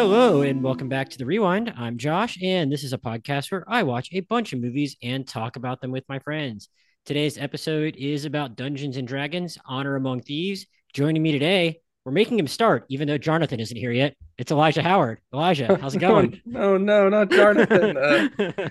[0.00, 1.74] Hello, and welcome back to the Rewind.
[1.76, 5.28] I'm Josh, and this is a podcast where I watch a bunch of movies and
[5.28, 6.70] talk about them with my friends.
[7.04, 10.64] Today's episode is about Dungeons and Dragons Honor Among Thieves.
[10.94, 14.14] Joining me today we're making him start, even though Jonathan isn't here yet.
[14.38, 15.20] It's Elijah Howard.
[15.34, 16.40] Elijah, how's it going?
[16.46, 17.96] no, no, not Jonathan.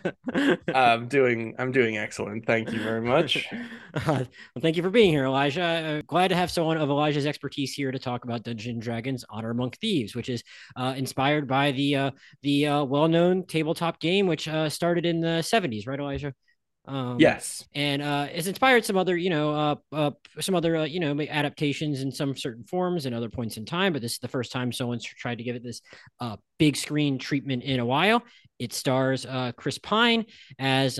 [0.29, 2.45] Uh, I'm doing, I'm doing excellent.
[2.45, 3.47] Thank you very much.
[3.91, 5.63] Uh, well, thank you for being here, Elijah.
[5.63, 9.25] Uh, glad to have someone of Elijah's expertise here to talk about Dungeons and Dragons:
[9.31, 10.43] Honor Among Thieves, which is
[10.75, 12.11] uh, inspired by the uh,
[12.43, 16.35] the uh, well-known tabletop game, which started in the '70s, right, Elijah?
[16.89, 20.85] Um, yes, and uh, it's inspired some other, you know, uh, uh some other, uh,
[20.85, 23.93] you know, adaptations in some certain forms and other points in time.
[23.93, 25.81] But this is the first time someone's tried to give it this
[26.19, 28.23] uh, big screen treatment in a while.
[28.57, 30.25] It stars uh, Chris Pine
[30.57, 30.99] as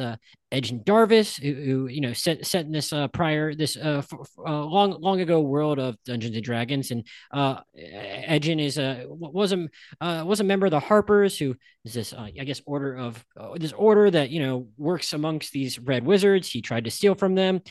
[0.52, 4.30] Edgin Darvis, who, who, you know set set in this uh, prior this uh, f-
[4.40, 9.68] uh, long long ago world of Dungeons and Dragons, and uh, is a was a
[10.02, 13.24] uh, was a member of the Harpers, who is this uh, I guess order of
[13.40, 16.50] uh, this order that you know works amongst these red wizards.
[16.50, 17.62] He tried to steal from them.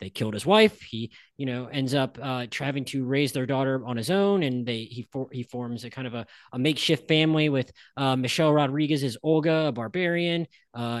[0.00, 0.80] They killed his wife.
[0.82, 4.84] He you know ends up having to raise their daughter on his own, and they
[4.84, 9.16] he for, he forms a kind of a, a makeshift family with Michelle Rodriguez as
[9.24, 10.48] Holga, a barbarian,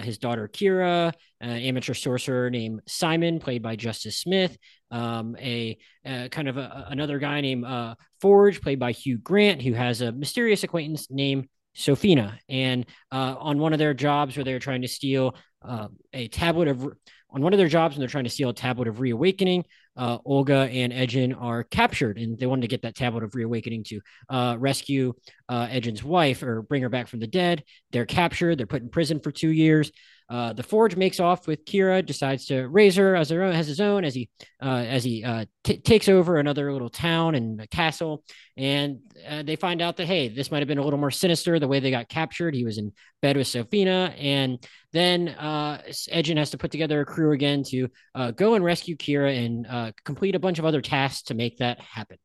[0.02, 4.56] his daughter Kira, an amateur sorcerer named Simon, played by Justice Smith,
[4.90, 9.62] um, a, a, kind of a, another guy named uh, Forge, played by Hugh Grant,
[9.62, 12.38] who has a mysterious acquaintance named Sofina.
[12.48, 16.68] And uh, on one of their jobs where they're trying to steal uh, a tablet
[16.68, 16.86] of
[17.34, 19.64] on one of their jobs when they're trying to steal a tablet of reawakening,
[19.96, 23.82] uh, Holga and Edgin are captured, and they wanted to get that tablet of reawakening
[23.84, 25.14] to uh, rescue
[25.48, 27.64] uh, Edgin's wife or bring her back from the dead.
[27.90, 28.58] They're captured.
[28.58, 29.90] They're put in prison for two years.
[30.28, 33.66] Uh, the Forge makes off with Kira, decides to raise her as her own, has
[33.66, 34.30] his own as he
[34.62, 38.24] uh, as he uh, t- takes over another little town and castle,
[38.56, 41.58] and uh, they find out that hey, this might have been a little more sinister
[41.58, 42.54] the way they got captured.
[42.54, 47.06] He was in bed with Sofina, and then uh, Edgin has to put together a
[47.06, 51.24] crew again to uh, go and rescue Kira and complete a bunch of other tasks
[51.24, 52.16] to make that happen.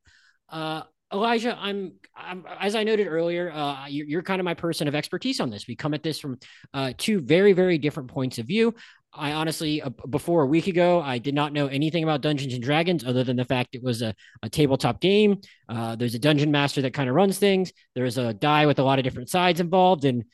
[1.12, 4.94] Elijah, I'm, I'm, as I noted earlier, uh, you're, you're, kind of my person of
[4.94, 5.68] expertise on this.
[5.68, 6.38] We come at this from
[6.74, 8.76] uh, two very, very different points of view.
[9.12, 12.62] I honestly, uh, before a week ago, I did not know anything about Dungeons and
[12.62, 15.42] Dragons other than the fact it was a, a tabletop game.
[15.68, 17.74] Uh, there's a dungeon master that kind of runs things.
[17.96, 20.26] There's a die with a lot of different sides involved, and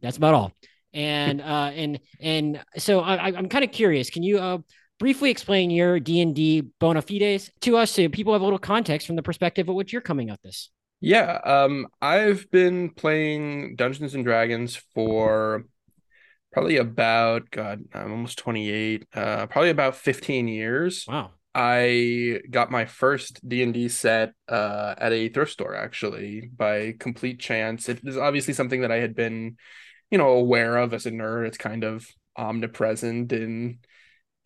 [0.00, 0.52] that's about all.
[0.94, 4.08] And uh, and and so I, I'm kind of curious.
[4.08, 4.58] Can you uh,
[4.98, 9.16] briefly explain your D&D bona fides to us so people have a little context from
[9.16, 10.70] the perspective of which you're coming at this.
[11.00, 15.66] Yeah, um, I've been playing Dungeons and Dragons for
[16.52, 21.04] probably about God, I'm almost 28, uh, probably about 15 years.
[21.06, 21.32] Wow.
[21.54, 27.88] I got my first D&D set uh, at a thrift store actually by complete chance.
[27.88, 29.56] It is obviously something that I had been,
[30.10, 31.46] you know, aware of as a nerd.
[31.46, 32.06] It's kind of
[32.36, 33.78] omnipresent in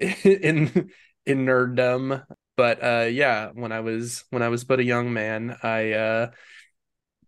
[0.25, 0.91] in
[1.27, 2.25] in nerddom.
[2.57, 6.31] But uh, yeah, when I was when I was but a young man, I uh,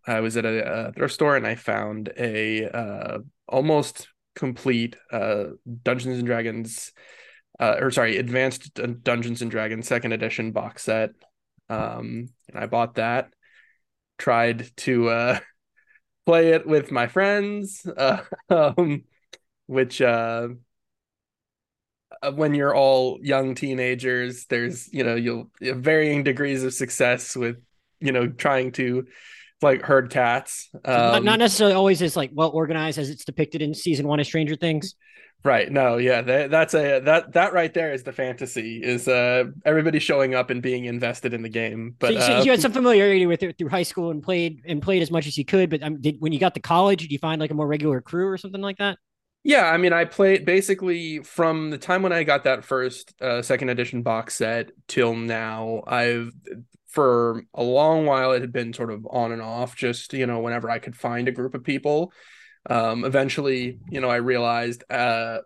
[0.07, 3.19] I was at a, a thrift store and I found a uh,
[3.49, 5.45] almost complete uh,
[5.83, 6.93] Dungeons and Dragons,
[7.61, 11.11] uh, or sorry, Advanced Dungeons and Dragons Second Edition box set.
[11.69, 13.33] Um, and I bought that.
[14.19, 15.39] Tried to uh,
[16.27, 19.05] play it with my friends, uh, um,
[19.67, 20.49] which uh,
[22.31, 27.57] when you're all young teenagers there's you know you'll you varying degrees of success with
[28.01, 29.07] you know trying to
[29.61, 33.63] like herd cats um, not, not, necessarily always as like well organized as it's depicted
[33.63, 34.95] in season one of stranger things.
[35.45, 39.45] Right no yeah that, that's a that that right there is the fantasy is uh
[39.65, 42.61] everybody showing up and being invested in the game but so, so uh, you had
[42.61, 45.45] some familiarity with it through high school and played and played as much as you
[45.45, 47.67] could but um, did when you got to college did you find like a more
[47.67, 48.99] regular crew or something like that
[49.45, 53.43] yeah, I mean, I played basically from the time when I got that first uh,
[53.43, 55.83] second edition box set till now.
[55.87, 56.33] I've
[56.89, 60.41] for a long while it had been sort of on and off, just you know,
[60.41, 62.13] whenever I could find a group of people.
[62.69, 65.39] Um, eventually, you know, I realized uh,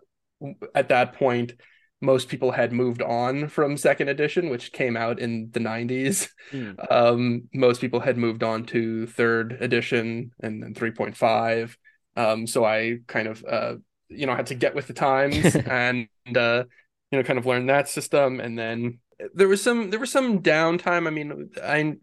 [0.75, 1.53] at that point
[1.99, 6.29] most people had moved on from second edition, which came out in the 90s.
[6.51, 6.75] Mm.
[6.91, 11.75] Um, most people had moved on to third edition and then 3.5.
[12.15, 13.75] Um, so I kind of uh,
[14.09, 16.63] you know had to get with the times and uh,
[17.11, 18.39] you know kind of learn that system.
[18.39, 18.99] And then
[19.33, 21.07] there was some there was some downtime.
[21.07, 21.95] I mean i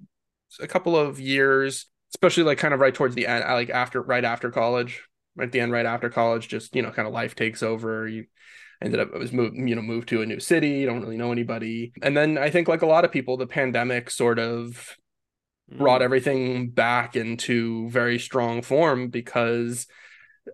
[0.60, 4.24] a couple of years especially like kind of right towards the end like after right
[4.24, 5.02] after college
[5.40, 8.06] at the end right after college just you know kind of life takes over.
[8.06, 8.26] You
[8.82, 10.70] ended up I was moved you know moved to a new city.
[10.70, 11.92] You don't really know anybody.
[12.02, 14.96] And then i think like a lot of people the pandemic sort of
[15.70, 19.86] brought everything back into very strong form because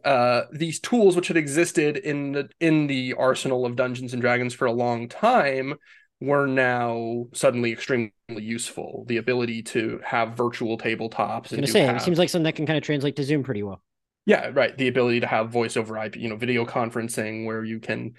[0.04, 4.54] uh, these tools which had existed in the in the arsenal of Dungeons and Dragons
[4.54, 5.74] for a long time
[6.20, 9.04] were now suddenly extremely useful.
[9.08, 11.18] The ability to have virtual tabletops.
[11.18, 13.16] I was going to say, have, it seems like something that can kind of translate
[13.16, 13.82] to Zoom pretty well.
[14.26, 14.76] Yeah, right.
[14.76, 18.14] The ability to have voice over IP, you know, video conferencing where you can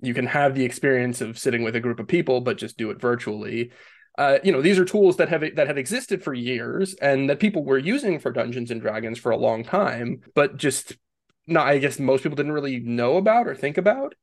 [0.00, 2.90] you can have the experience of sitting with a group of people, but just do
[2.90, 3.72] it virtually.
[4.16, 7.40] Uh, you know, these are tools that have that have existed for years and that
[7.40, 10.96] people were using for Dungeons and Dragons for a long time, but just
[11.48, 11.66] not.
[11.66, 14.14] I guess most people didn't really know about or think about.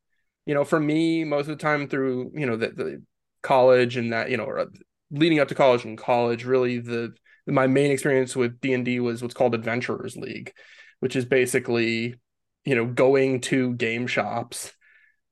[0.45, 3.03] You know, for me, most of the time through you know the, the
[3.41, 4.67] college and that you know, or
[5.11, 7.13] leading up to college and college, really the
[7.47, 10.53] my main experience with D and D was what's called Adventurers League,
[10.99, 12.15] which is basically
[12.63, 14.71] you know going to game shops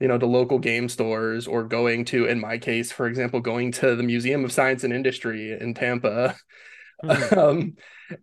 [0.03, 3.71] you know, to local game stores or going to, in my case, for example, going
[3.71, 6.35] to the Museum of Science and Industry in Tampa,
[7.01, 7.39] mm-hmm.
[7.39, 7.75] um,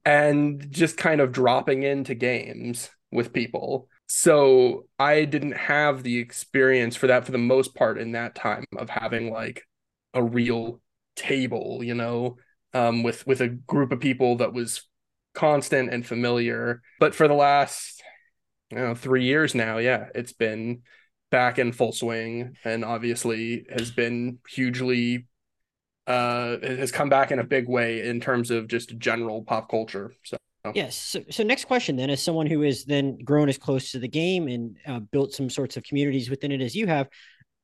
[0.04, 3.88] and just kind of dropping into games with people.
[4.06, 8.64] So I didn't have the experience for that for the most part in that time
[8.76, 9.64] of having like
[10.14, 10.80] a real
[11.16, 12.36] table, you know,
[12.74, 14.82] um, with with a group of people that was
[15.34, 16.82] constant and familiar.
[16.98, 18.02] But for the last,
[18.70, 20.82] you know, three years now, yeah, it's been
[21.30, 25.26] back in full swing and obviously has been hugely
[26.06, 30.12] uh has come back in a big way in terms of just general pop culture
[30.24, 30.36] so
[30.74, 33.98] yes so, so next question then as someone who has then grown as close to
[33.98, 37.08] the game and uh, built some sorts of communities within it as you have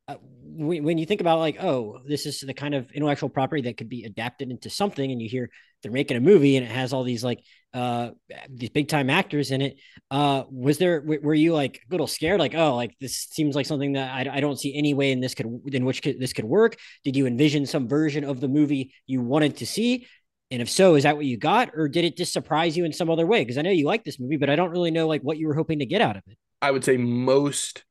[0.09, 3.63] uh, when, when you think about like oh this is the kind of intellectual property
[3.63, 5.51] that could be adapted into something and you hear
[5.83, 7.41] they're making a movie and it has all these like
[7.75, 8.11] uh
[8.49, 9.79] these big time actors in it
[10.11, 13.67] uh was there were you like a little scared like oh like this seems like
[13.67, 16.33] something that I, I don't see any way in this could in which could, this
[16.33, 16.77] could work?
[17.05, 20.07] Did you envision some version of the movie you wanted to see
[20.51, 22.93] and if so is that what you got or did it just surprise you in
[22.93, 25.07] some other way because i know you like this movie but i don't really know
[25.07, 27.85] like what you were hoping to get out of it i would say most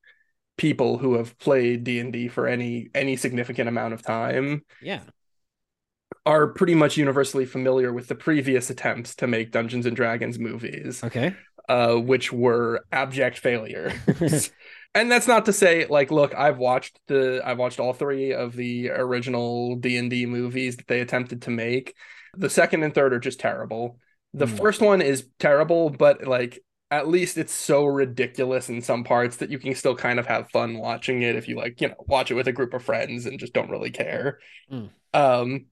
[0.58, 5.02] people who have played D&D for any any significant amount of time yeah
[6.26, 11.04] are pretty much universally familiar with the previous attempts to make Dungeons and Dragons movies.
[11.04, 11.36] Okay.
[11.70, 13.94] Uh, which were abject failure.
[14.96, 18.56] and that's not to say like look, I've watched the I've watched all three of
[18.56, 21.94] the original D&D movies that they attempted to make.
[22.38, 24.00] The second and third are just terrible.
[24.34, 24.58] The mm.
[24.58, 26.60] first one is terrible, but like
[26.92, 30.50] at least it's so ridiculous in some parts that you can still kind of have
[30.52, 33.26] fun watching it if you like, you know, watch it with a group of friends
[33.26, 34.40] and just don't really care.
[34.72, 34.90] Mm.
[35.14, 35.66] Um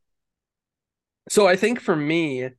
[1.30, 2.50] so I think for me,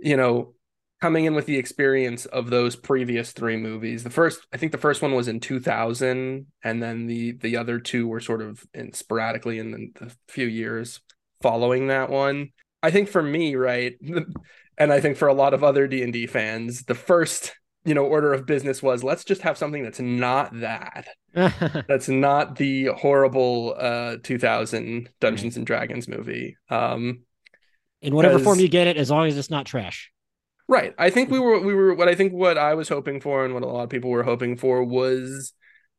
[0.00, 0.54] you know,
[1.00, 4.78] coming in with the experience of those previous three movies, the first I think the
[4.78, 8.92] first one was in 2000 and then the the other two were sort of in
[8.92, 11.00] sporadically in the, the few years
[11.40, 12.50] following that one.
[12.82, 13.96] I think for me, right,
[14.78, 17.54] and I think for a lot of other D&D fans, the first
[17.84, 21.08] you know order of business was let's just have something that's not that.
[21.34, 26.56] That's not the horrible uh 2000 dungeons and dragons movie.
[26.68, 27.20] Um
[28.02, 30.10] in whatever form you get it as long as it's not trash.
[30.66, 30.94] Right.
[30.98, 33.54] I think we were we were what i think what i was hoping for and
[33.54, 35.52] what a lot of people were hoping for was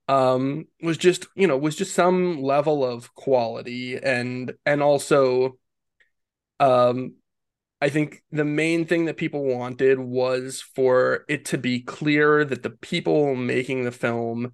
[0.07, 5.57] um was just you know was just some level of quality and and also
[6.59, 7.13] um
[7.81, 12.61] I think the main thing that people wanted was for it to be clear that
[12.61, 14.51] the people making the film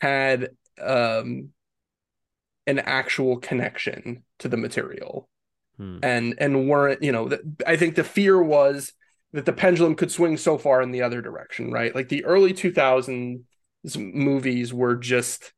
[0.00, 0.50] had
[0.80, 1.50] um,
[2.66, 5.28] an actual connection to the material
[5.76, 5.98] hmm.
[6.02, 7.30] and and weren't you know
[7.66, 8.92] I think the fear was
[9.32, 12.54] that the pendulum could swing so far in the other direction right like the early
[12.54, 13.42] 2000s
[13.96, 15.52] movies were just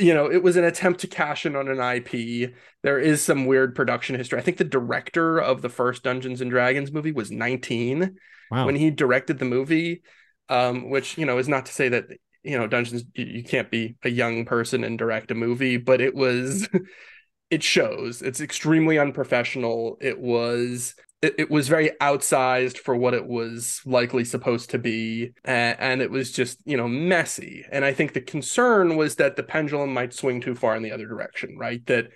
[0.00, 2.54] you know, it was an attempt to cash in on an IP.
[2.82, 4.38] There is some weird production history.
[4.38, 8.16] I think the director of the first Dungeons and Dragons movie was 19
[8.50, 8.66] wow.
[8.66, 10.02] when he directed the movie,
[10.48, 12.06] um, which, you know, is not to say that,
[12.42, 16.14] you know, Dungeons, you can't be a young person and direct a movie, but it
[16.14, 16.66] was,
[17.50, 18.22] it shows.
[18.22, 19.98] It's extremely unprofessional.
[20.00, 25.32] It was it, it, was very outsized for what it was likely supposed to be
[25.44, 27.64] and, and, it was just you know messy.
[27.70, 30.92] And i think the concern was that the pendulum might swing too far in the
[30.92, 31.84] other direction right?
[31.86, 32.08] That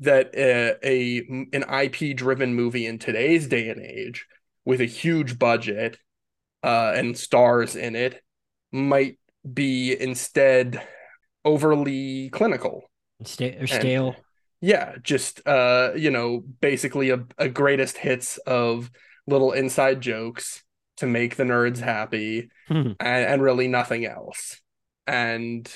[0.00, 1.18] that uh, a
[1.52, 4.26] an ip driven movie in today's day and age
[4.64, 5.98] with a huge budget
[6.62, 8.22] uh, and stars in it
[8.72, 9.18] might
[9.52, 10.82] be instead
[11.44, 12.90] overly clinical.
[13.60, 14.16] Or stale and,
[14.60, 18.90] yeah just uh you know basically a, a greatest hits of
[19.26, 20.62] little inside jokes
[20.96, 22.50] to make the nerds happy
[23.00, 24.60] and, and really nothing else
[25.06, 25.72] and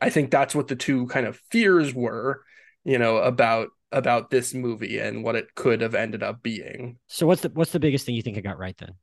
[0.00, 2.42] i think that's what the two kind of fears were
[2.84, 6.98] you know about about this movie and what it could have ended up being.
[7.06, 8.94] So what's the what's the biggest thing you think I got right then?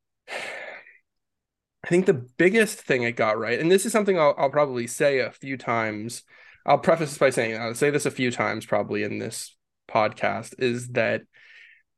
[1.83, 4.87] I think the biggest thing it got right, and this is something I'll, I'll probably
[4.87, 6.23] say a few times.
[6.65, 9.55] I'll preface this by saying I'll say this a few times probably in this
[9.89, 11.21] podcast is that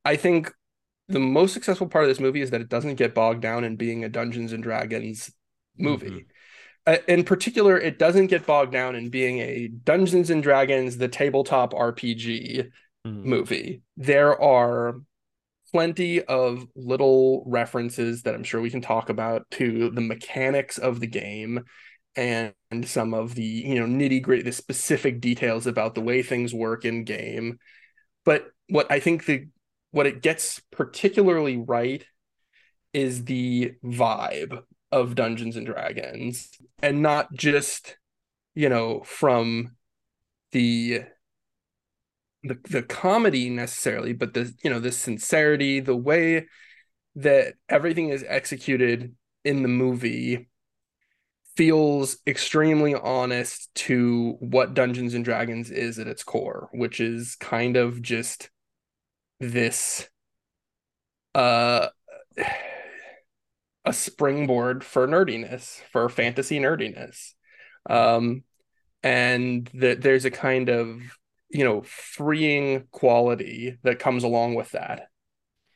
[0.06, 0.51] I think
[1.08, 3.75] the most successful part of this movie is that it doesn't get bogged down in
[3.75, 5.32] being a Dungeons and Dragons
[5.77, 6.10] movie.
[6.10, 6.20] Mm-hmm.
[6.88, 11.08] Uh, in particular, it doesn't get bogged down in being a Dungeons and Dragons, the
[11.08, 12.72] tabletop RPG
[13.06, 13.30] mm-hmm.
[13.30, 13.82] movie.
[13.98, 14.96] There are
[15.72, 21.00] plenty of little references that I'm sure we can talk about to the mechanics of
[21.00, 21.62] the game
[22.15, 22.53] and
[22.84, 26.86] some of the you know nitty gritty the specific details about the way things work
[26.86, 27.60] in game.
[28.25, 29.48] But what i think the
[29.91, 32.06] what it gets particularly right
[32.94, 36.50] is the vibe of dungeons and dragons
[36.82, 37.98] and not just
[38.56, 39.75] you know from
[40.51, 41.03] the
[42.44, 46.48] the the comedy necessarily, but the you know the sincerity, the way
[47.15, 50.50] that everything is executed in the movie
[51.55, 57.77] feels extremely honest to what Dungeons and Dragons is at its core, which is kind
[57.77, 58.50] of just
[59.39, 60.08] this
[61.36, 61.88] uh
[63.86, 67.34] a springboard for nerdiness, for fantasy nerdiness.
[67.89, 68.43] Um
[69.03, 71.01] and that there's a kind of
[71.50, 75.10] you know freeing quality that comes along with that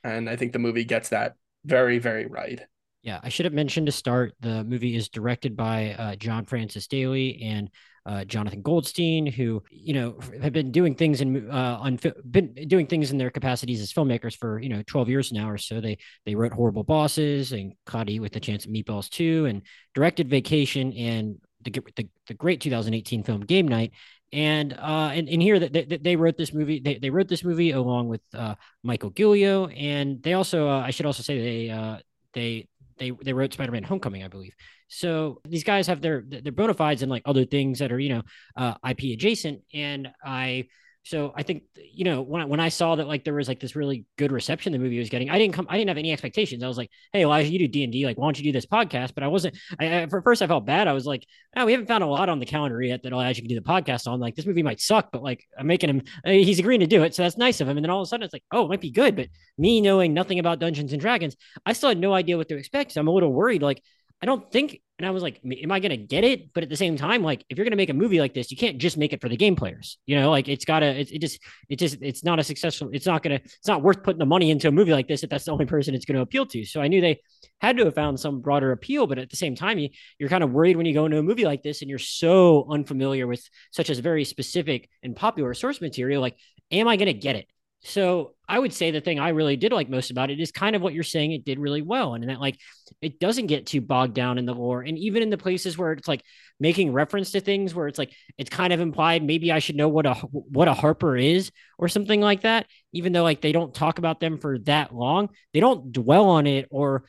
[0.03, 2.61] and i think the movie gets that very very right
[3.05, 6.87] yeah i should have mentioned to start the movie is directed by uh, john francis
[6.87, 7.69] daley and
[8.07, 12.85] uh, Jonathan Goldstein, who you know have been doing things in uh, on been doing
[12.85, 15.81] things in their capacities as filmmakers for you know 12 years now or so.
[15.81, 19.63] They they wrote Horrible Bosses and Cloudy with a Chance of Meatballs 2 and
[19.95, 23.91] directed Vacation and the, the, the great 2018 film Game Night
[24.31, 27.43] and uh and, and here that they, they, wrote this movie they, they wrote this
[27.43, 31.69] movie along with uh michael gilio and they also uh, i should also say they
[31.69, 31.97] uh
[32.33, 34.53] they they they wrote spider-man homecoming i believe.
[34.87, 38.09] So these guys have their their bona fides and like other things that are you
[38.09, 38.21] know
[38.55, 39.61] uh ip adjacent.
[39.73, 40.65] And i
[41.05, 43.59] so I think you know when I, when I saw that like there was like
[43.59, 46.11] this really good reception the movie was getting, I didn't come, I didn't have any
[46.11, 46.63] expectations.
[46.63, 48.51] I was like, hey Elijah, you do D and D, like why don't you do
[48.51, 49.13] this podcast?
[49.13, 49.55] But I wasn't.
[49.79, 50.87] I, I, for first I felt bad.
[50.87, 51.23] I was like,
[51.55, 53.61] oh, we haven't found a lot on the calendar yet that Elijah can do the
[53.61, 54.19] podcast on.
[54.19, 57.03] Like this movie might suck, but like I'm making him, uh, he's agreeing to do
[57.03, 57.77] it, so that's nice of him.
[57.77, 59.15] And then all of a sudden it's like, oh, it might be good.
[59.15, 59.27] But
[59.59, 61.35] me knowing nothing about Dungeons and Dragons,
[61.67, 62.93] I still had no idea what to expect.
[62.93, 63.61] So I'm a little worried.
[63.61, 63.83] Like
[64.21, 66.53] I don't think, and I was like, am I going to get it?
[66.53, 68.49] But at the same time, like, if you're going to make a movie like this,
[68.49, 69.97] you can't just make it for the game players.
[70.05, 72.89] You know, like it's got to, it, it just, it just, it's not a successful,
[72.93, 75.23] it's not going to, it's not worth putting the money into a movie like this
[75.23, 76.63] if that's the only person it's going to appeal to.
[76.65, 77.19] So I knew they
[77.59, 79.05] had to have found some broader appeal.
[79.05, 81.23] But at the same time, you, you're kind of worried when you go into a
[81.23, 85.81] movie like this and you're so unfamiliar with such as very specific and popular source
[85.81, 86.21] material.
[86.21, 86.37] Like,
[86.71, 87.47] am I going to get it?
[87.85, 90.75] So I would say the thing I really did like most about it is kind
[90.75, 92.15] of what you're saying it did really well.
[92.15, 92.59] And that like
[92.99, 94.81] it doesn't get too bogged down in the lore.
[94.81, 96.23] And even in the places where it's like
[96.59, 99.87] making reference to things where it's like it's kind of implied maybe I should know
[99.87, 103.73] what a what a Harper is or something like that, even though like they don't
[103.73, 105.29] talk about them for that long.
[105.53, 107.05] They don't dwell on it or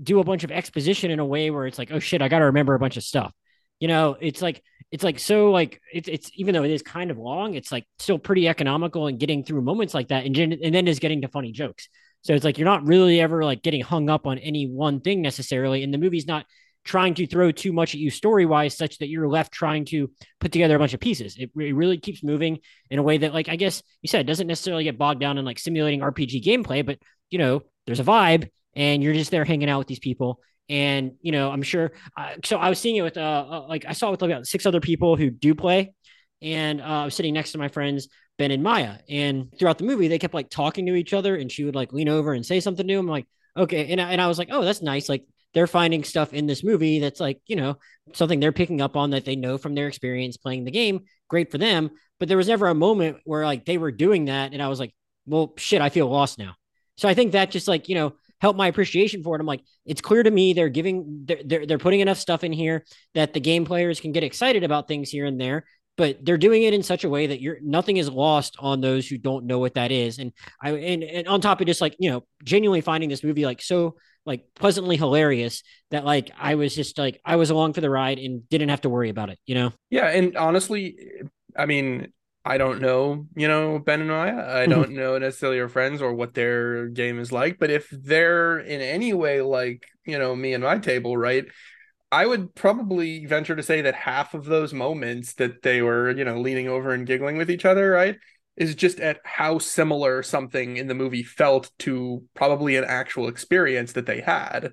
[0.00, 2.46] do a bunch of exposition in a way where it's like, oh shit, I gotta
[2.46, 3.32] remember a bunch of stuff.
[3.80, 7.10] You know, it's like it's like so like it's it's even though it is kind
[7.10, 10.74] of long, it's like still pretty economical and getting through moments like that, and and
[10.74, 11.88] then is getting to funny jokes.
[12.22, 15.22] So it's like you're not really ever like getting hung up on any one thing
[15.22, 16.44] necessarily, and the movie's not
[16.84, 20.10] trying to throw too much at you story wise, such that you're left trying to
[20.40, 21.36] put together a bunch of pieces.
[21.36, 22.58] It, it really keeps moving
[22.90, 25.44] in a way that, like I guess you said, doesn't necessarily get bogged down in
[25.44, 29.70] like simulating RPG gameplay, but you know, there's a vibe, and you're just there hanging
[29.70, 33.02] out with these people and you know i'm sure uh, so i was seeing it
[33.02, 35.54] with uh, uh like i saw it with like about six other people who do
[35.54, 35.92] play.
[36.40, 38.08] And uh, i was sitting next to my friends
[38.38, 38.96] ben and maya.
[39.10, 41.92] And throughout the movie they kept like talking to each other and she would like
[41.92, 44.48] lean over and say something to him like okay and I, and I was like
[44.50, 47.76] oh that's nice like they're finding stuff in this movie that's like you know
[48.14, 51.04] something they're picking up on that they know from their experience playing the game.
[51.28, 51.90] Great for them.
[52.18, 54.80] But there was never a moment where like they were doing that and i was
[54.80, 54.94] like
[55.26, 56.54] well shit i feel lost now.
[56.96, 59.40] So i think that just like you know help my appreciation for it.
[59.40, 62.52] I'm like, it's clear to me they're giving they're, they're they're putting enough stuff in
[62.52, 65.64] here that the game players can get excited about things here and there,
[65.96, 69.06] but they're doing it in such a way that you're nothing is lost on those
[69.08, 70.18] who don't know what that is.
[70.18, 70.32] And
[70.62, 73.62] I and, and on top of just like, you know, genuinely finding this movie like
[73.62, 77.90] so like pleasantly hilarious that like I was just like I was along for the
[77.90, 79.72] ride and didn't have to worry about it, you know?
[79.90, 80.96] Yeah, and honestly,
[81.56, 82.12] I mean,
[82.44, 84.32] I don't know, you know, Ben and Maya.
[84.32, 84.70] I mm-hmm.
[84.70, 88.80] don't know necessarily your friends or what their game is like, but if they're in
[88.80, 91.44] any way like, you know, me and my table, right?
[92.10, 96.24] I would probably venture to say that half of those moments that they were, you
[96.24, 98.16] know, leaning over and giggling with each other, right?
[98.60, 103.92] is just at how similar something in the movie felt to probably an actual experience
[103.92, 104.72] that they had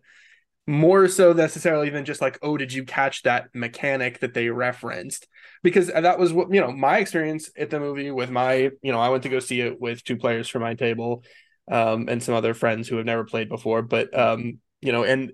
[0.67, 5.27] more so necessarily than just like oh did you catch that mechanic that they referenced
[5.63, 8.99] because that was what you know my experience at the movie with my you know
[8.99, 11.23] i went to go see it with two players from my table
[11.69, 13.81] um, and some other friends who have never played before.
[13.81, 15.33] But um, you know and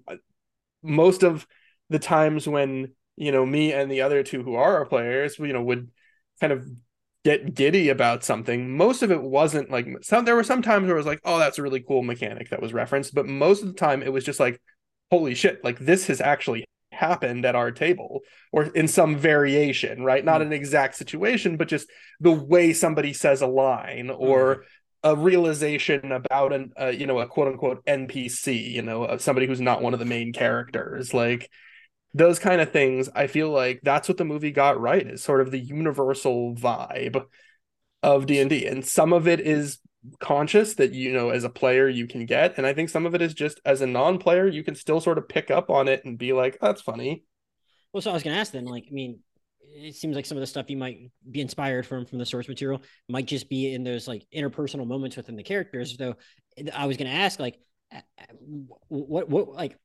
[0.81, 1.45] most of
[1.89, 5.53] the times when you know me and the other two who are our players you
[5.53, 5.91] know would
[6.39, 6.67] kind of
[7.23, 10.95] get giddy about something most of it wasn't like some there were some times where
[10.95, 13.67] it was like oh that's a really cool mechanic that was referenced but most of
[13.67, 14.59] the time it was just like
[15.13, 16.65] holy shit, like this has actually
[17.03, 20.23] happened at our table or in some variation, right?
[20.23, 20.47] Not hmm.
[20.47, 25.09] an exact situation, but just the way somebody says a line or mm-hmm.
[25.11, 29.61] a realization about an, uh, you know, a quote unquote NPC, you know, somebody who's
[29.61, 31.13] not one of the main characters.
[31.13, 31.49] Like,
[32.13, 35.41] those kind of things, I feel like that's what the movie got right is sort
[35.41, 37.25] of the universal vibe
[38.03, 38.67] of D&D.
[38.67, 39.79] And some of it is
[40.19, 43.15] conscious that you know as a player you can get and i think some of
[43.15, 46.03] it is just as a non-player you can still sort of pick up on it
[46.03, 47.23] and be like oh, that's funny
[47.93, 49.19] well so i was going to ask then like i mean
[49.75, 52.49] it seems like some of the stuff you might be inspired from from the source
[52.49, 56.15] material might just be in those like interpersonal moments within the characters though
[56.73, 57.57] i was going to ask like
[58.89, 59.77] what what like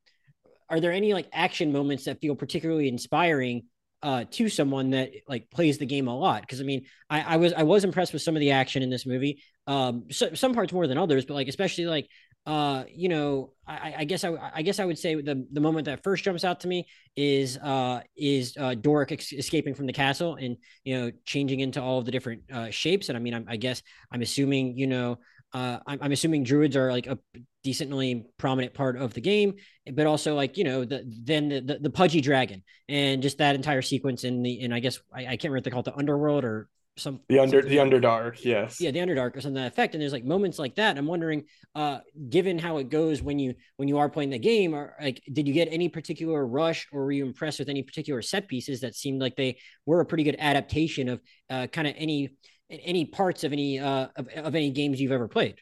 [0.68, 3.62] are there any like action moments that feel particularly inspiring
[4.02, 6.42] uh, to someone that like plays the game a lot.
[6.42, 8.90] Because I mean, I, I, was I was impressed with some of the action in
[8.90, 9.42] this movie.
[9.68, 12.08] Um, so, some parts more than others, but like especially like
[12.46, 15.84] uh, you know, I, I guess I, I guess I would say the the moment
[15.84, 19.92] that first jumps out to me is uh is uh Doric ex- escaping from the
[19.92, 23.10] castle and you know changing into all of the different uh, shapes.
[23.10, 25.18] And I mean, I'm, I guess I'm assuming you know
[25.52, 27.18] uh, I'm, I'm, assuming druids are like a
[27.62, 29.54] decently prominent part of the game,
[29.92, 33.54] but also like you know the then the, the, the pudgy dragon and just that
[33.54, 35.84] entire sequence in the and I guess I, I can't remember what they call it
[35.86, 36.68] the underworld or
[36.98, 38.80] some the under the underdark yes.
[38.80, 39.94] Yeah the underdark or something that effect.
[39.94, 40.98] And there's like moments like that.
[40.98, 41.44] I'm wondering
[41.74, 45.22] uh given how it goes when you when you are playing the game or like
[45.32, 48.80] did you get any particular rush or were you impressed with any particular set pieces
[48.80, 51.20] that seemed like they were a pretty good adaptation of
[51.50, 52.30] uh kind of any
[52.70, 55.56] any parts of any uh of, of any games you've ever played?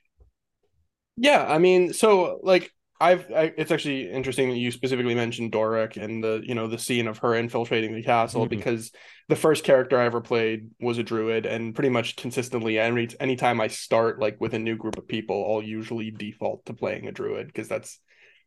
[1.17, 5.97] Yeah i mean so like I've I, it's actually interesting that you specifically mentioned Doric
[5.97, 8.57] and the you know the scene of her infiltrating the castle mm-hmm.
[8.57, 8.93] because
[9.29, 13.61] the first character I ever played was a druid and pretty much consistently any anytime
[13.61, 17.13] I start like with a new group of people I'll usually default to playing a
[17.13, 17.99] druid because that's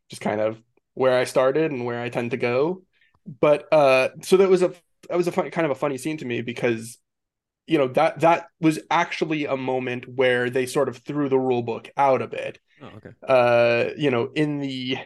[0.08, 0.60] just kind of
[0.94, 2.82] where I started and where I tend to go
[3.40, 4.72] but uh so that was a
[5.08, 6.98] that was a fun, kind of a funny scene to me because
[7.70, 11.62] you know that that was actually a moment where they sort of threw the rule
[11.62, 12.58] book out a bit.
[12.82, 13.10] Oh, okay.
[13.26, 14.98] Uh, you know, in the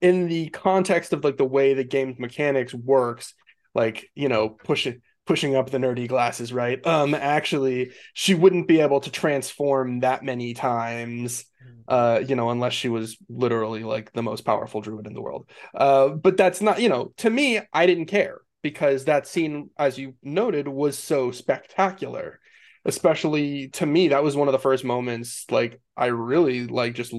[0.00, 3.34] in the context of like the way the game's mechanics works,
[3.74, 6.84] like you know, pushing pushing up the nerdy glasses, right?
[6.86, 11.82] Um, actually, she wouldn't be able to transform that many times, mm.
[11.86, 15.50] uh, you know, unless she was literally like the most powerful druid in the world.
[15.74, 19.98] Uh, but that's not, you know, to me, I didn't care because that scene, as
[19.98, 22.40] you noted, was so spectacular.
[22.84, 27.14] Especially to me, that was one of the first moments like I really like just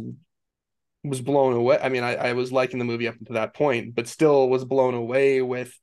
[1.03, 1.79] was blown away.
[1.81, 4.65] I mean, I, I was liking the movie up to that point, but still was
[4.65, 5.77] blown away with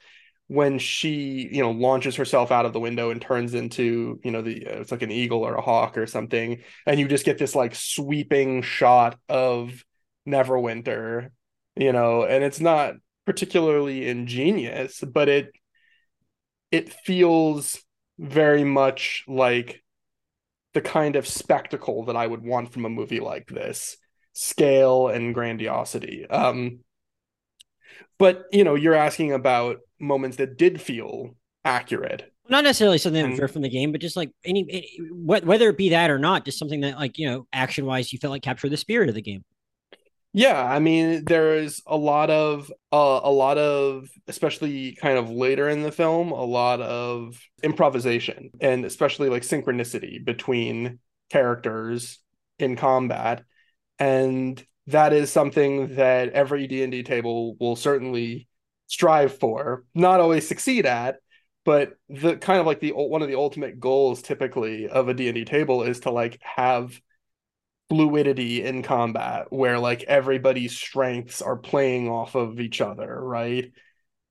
[0.48, 4.42] when she, you know, launches herself out of the window and turns into, you know,
[4.42, 7.38] the uh, it's like an eagle or a hawk or something, and you just get
[7.38, 9.84] this like sweeping shot of
[10.26, 11.30] Neverwinter,
[11.76, 12.94] you know, and it's not
[13.30, 15.52] particularly ingenious, but it
[16.72, 17.80] it feels
[18.18, 19.84] very much like
[20.74, 23.96] the kind of spectacle that I would want from a movie like this
[24.32, 26.26] scale and grandiosity.
[26.28, 26.80] Um,
[28.18, 32.32] but you know, you're asking about moments that did feel accurate.
[32.48, 35.90] Not necessarily something and, from the game, but just like any, any, whether it be
[35.90, 38.70] that or not, just something that like you know, action wise, you felt like captured
[38.70, 39.44] the spirit of the game.
[40.32, 45.68] Yeah, I mean, there's a lot of uh, a lot of especially kind of later
[45.68, 52.20] in the film, a lot of improvisation and especially like synchronicity between characters
[52.60, 53.42] in combat.
[53.98, 58.48] And that is something that every D&D table will certainly
[58.86, 61.16] strive for, not always succeed at,
[61.64, 65.44] but the kind of like the one of the ultimate goals typically of a D&D
[65.44, 67.00] table is to like have
[67.90, 73.72] fluidity in combat where like everybody's strengths are playing off of each other right?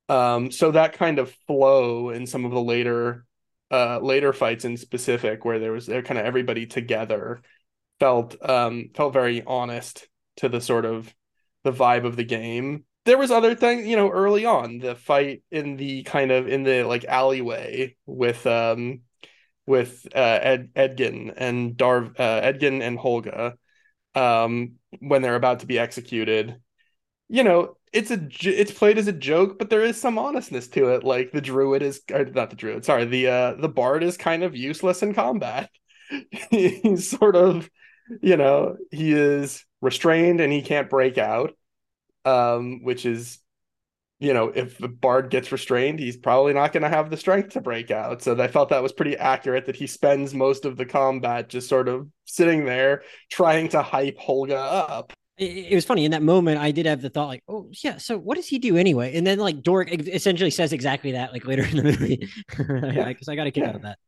[0.08, 3.26] Um so that kind of flow in some of the later
[3.72, 7.42] uh later fights in specific where there was there kind of everybody together
[8.00, 11.14] felt um felt very honest to the sort of
[11.64, 12.86] the vibe of the game.
[13.06, 16.64] There was other things you know early on the fight in the kind of in
[16.64, 19.02] the like alleyway with um
[19.70, 23.54] with uh, Ed Edgin and Darv uh, Edgin and Holga
[24.16, 26.58] um, when they're about to be executed.
[27.30, 30.90] You know, it's a it's played as a joke, but there is some honestness to
[30.90, 31.04] it.
[31.04, 34.56] Like the druid is not the druid, sorry, the uh, the bard is kind of
[34.56, 35.70] useless in combat.
[36.50, 37.70] He's sort of,
[38.22, 41.54] you know, he is restrained and he can't break out,
[42.26, 43.38] um, which is
[44.20, 47.54] you know, if the bard gets restrained, he's probably not going to have the strength
[47.54, 48.22] to break out.
[48.22, 51.70] So I felt that was pretty accurate that he spends most of the combat just
[51.70, 54.58] sort of sitting there trying to hype Holga
[54.90, 55.14] up.
[55.38, 56.60] It, was funny in that moment.
[56.60, 57.96] I did have the thought, like, "Oh, yeah.
[57.96, 61.48] So what does he do anyway?" And then, like, Doric essentially says exactly that, like
[61.48, 62.28] later in the movie.
[62.50, 63.70] because I got to get yeah.
[63.70, 64.00] out of that.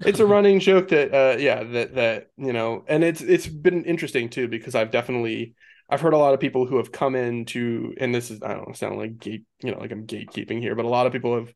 [0.00, 3.84] it's a running joke that, uh, yeah, that that you know, and it's it's been
[3.84, 5.54] interesting too because I've definitely
[5.90, 8.76] I've heard a lot of people who have come into, and this is I don't
[8.76, 11.52] sound like gate, you know, like I'm gatekeeping here, but a lot of people have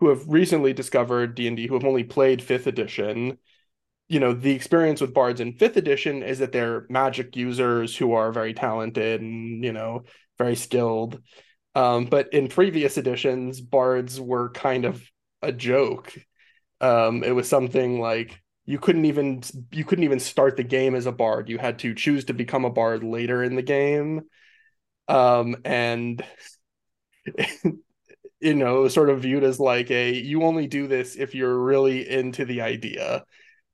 [0.00, 3.38] who have recently discovered D and D who have only played fifth edition.
[4.08, 8.12] You know, the experience with bards in fifth edition is that they're magic users who
[8.12, 10.04] are very talented and you know
[10.38, 11.20] very skilled.
[11.74, 15.02] Um, but in previous editions, bards were kind of
[15.42, 16.12] a joke.
[16.80, 21.06] Um, it was something like you couldn't even you couldn't even start the game as
[21.06, 21.48] a bard.
[21.48, 24.22] You had to choose to become a bard later in the game.
[25.08, 26.22] Um and
[28.40, 32.08] you know sort of viewed as like a you only do this if you're really
[32.08, 33.24] into the idea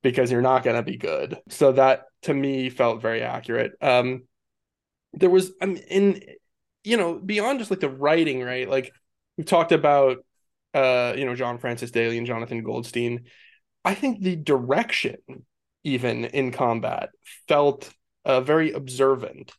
[0.03, 1.39] because you're not going to be good.
[1.49, 3.73] So that to me felt very accurate.
[3.81, 4.25] Um
[5.15, 6.23] there was um, in
[6.85, 8.69] you know beyond just like the writing right?
[8.69, 8.93] Like
[9.39, 10.19] we talked about
[10.75, 13.25] uh you know John Francis Daley and Jonathan Goldstein
[13.85, 15.19] I think the direction,
[15.85, 17.11] even in combat,
[17.49, 17.93] felt
[18.25, 19.53] uh, very observant.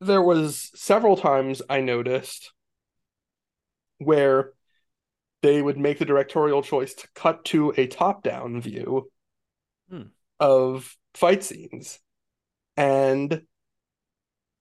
[0.00, 2.52] There was several times I noticed
[3.98, 4.52] where
[5.42, 9.10] they would make the directorial choice to cut to a top-down view
[9.90, 10.02] hmm.
[10.38, 11.98] of fight scenes,
[12.76, 13.42] and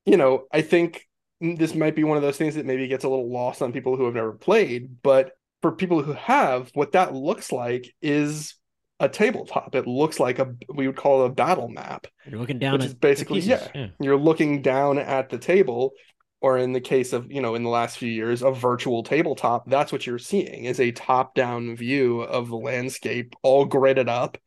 [0.05, 1.05] you know, I think
[1.41, 3.95] this might be one of those things that maybe gets a little lost on people
[3.95, 8.55] who have never played, but for people who have, what that looks like is
[8.99, 9.75] a tabletop.
[9.75, 12.07] It looks like a we would call a battle map.
[12.25, 15.93] You're looking down which is basically yeah, yeah, You're looking down at the table,
[16.41, 19.69] or in the case of you know in the last few years, a virtual tabletop.
[19.69, 24.37] That's what you're seeing is a top-down view of the landscape, all gridded up.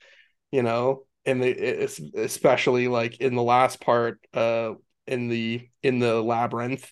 [0.50, 4.72] You know, and the especially like in the last part, uh,
[5.06, 6.90] in the in the labyrinth,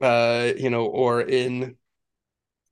[0.00, 1.76] uh, you know, or in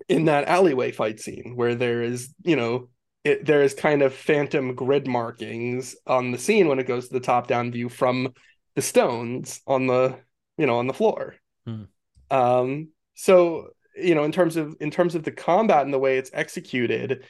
[0.08, 2.88] in that alleyway fight scene where there is, you know,
[3.24, 7.14] it, there is kind of phantom grid markings on the scene when it goes to
[7.14, 8.32] the top down view from
[8.74, 10.18] the stones on the,
[10.56, 11.36] you know, on the floor.
[11.66, 11.84] Hmm.
[12.30, 16.16] Um, so, you know, in terms of in terms of the combat and the way
[16.16, 17.24] it's executed,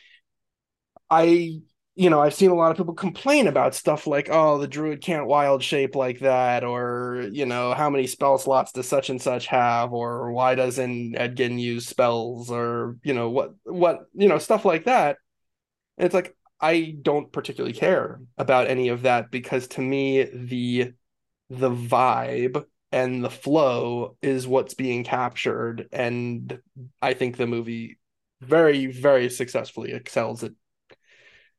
[1.09, 1.63] I
[1.97, 5.03] you know, I've seen a lot of people complain about stuff like, oh, the druid
[5.03, 9.21] can't wild shape like that, or, you know, how many spell slots does such and
[9.21, 14.39] such have, or why doesn't Edgin use spells, or, you know, what, what, you know,
[14.39, 15.17] stuff like that.
[15.99, 20.93] And it's like, I don't particularly care about any of that because to me, the,
[21.49, 25.89] the vibe and the flow is what's being captured.
[25.93, 26.61] And
[27.03, 27.99] I think the movie
[28.41, 30.53] very, very successfully excels at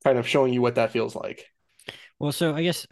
[0.04, 1.46] kind of showing you what that feels like.
[2.20, 2.86] Well, so I guess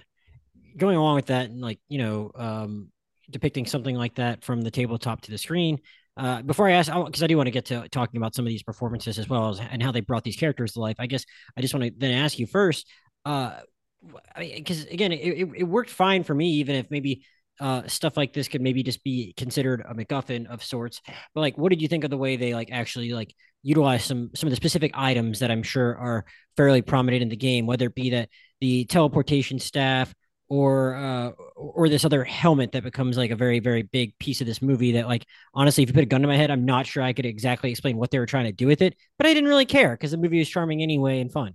[0.78, 2.90] going along with that, and like you know, um,
[3.30, 5.80] depicting something like that from the tabletop to the screen.
[6.18, 8.46] Uh, before I ask, because I, I, do want to get to talking about some
[8.46, 10.98] of these performances as well as and how they brought these characters to life.
[11.00, 11.24] I guess
[11.56, 12.88] I just want to then ask you first,
[13.24, 17.24] because uh, again, it, it, it worked fine for me, even if maybe
[17.60, 21.02] uh, stuff like this could maybe just be considered a MacGuffin of sorts.
[21.34, 24.32] But like, what did you think of the way they like actually like utilize some
[24.36, 26.26] some of the specific items that I'm sure are
[26.58, 28.30] fairly prominent in the game, whether it be that
[28.62, 30.14] the teleportation staff
[30.50, 34.48] or uh, or this other helmet that becomes like a very very big piece of
[34.48, 36.88] this movie that like honestly if you put a gun to my head i'm not
[36.88, 39.34] sure i could exactly explain what they were trying to do with it but i
[39.34, 41.54] didn't really care because the movie was charming anyway and fun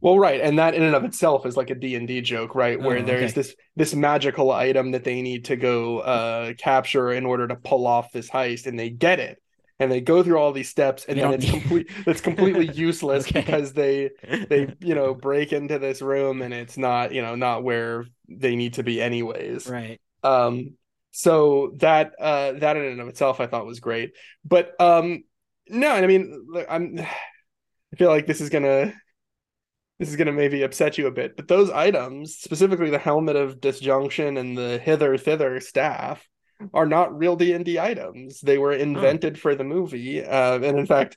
[0.00, 2.54] well, right, and that in and of itself is like a D and D joke,
[2.54, 2.80] right?
[2.80, 7.26] Where oh, there's this this magical item that they need to go uh, capture in
[7.26, 9.42] order to pull off this heist, and they get it,
[9.80, 13.26] and they go through all these steps, and they then it's complete it's completely useless
[13.26, 13.40] okay.
[13.40, 17.64] because they they you know break into this room and it's not you know not
[17.64, 20.00] where they need to be anyways, right?
[20.22, 20.74] Um,
[21.10, 24.12] so that uh that in and of itself I thought was great,
[24.44, 25.24] but um,
[25.68, 27.00] no, I mean I'm
[27.92, 28.92] I feel like this is gonna
[29.98, 33.36] this is going to maybe upset you a bit, but those items, specifically the helmet
[33.36, 36.26] of disjunction and the hither thither staff,
[36.72, 38.40] are not real D and D items.
[38.40, 39.40] They were invented oh.
[39.40, 41.16] for the movie, uh, and in fact,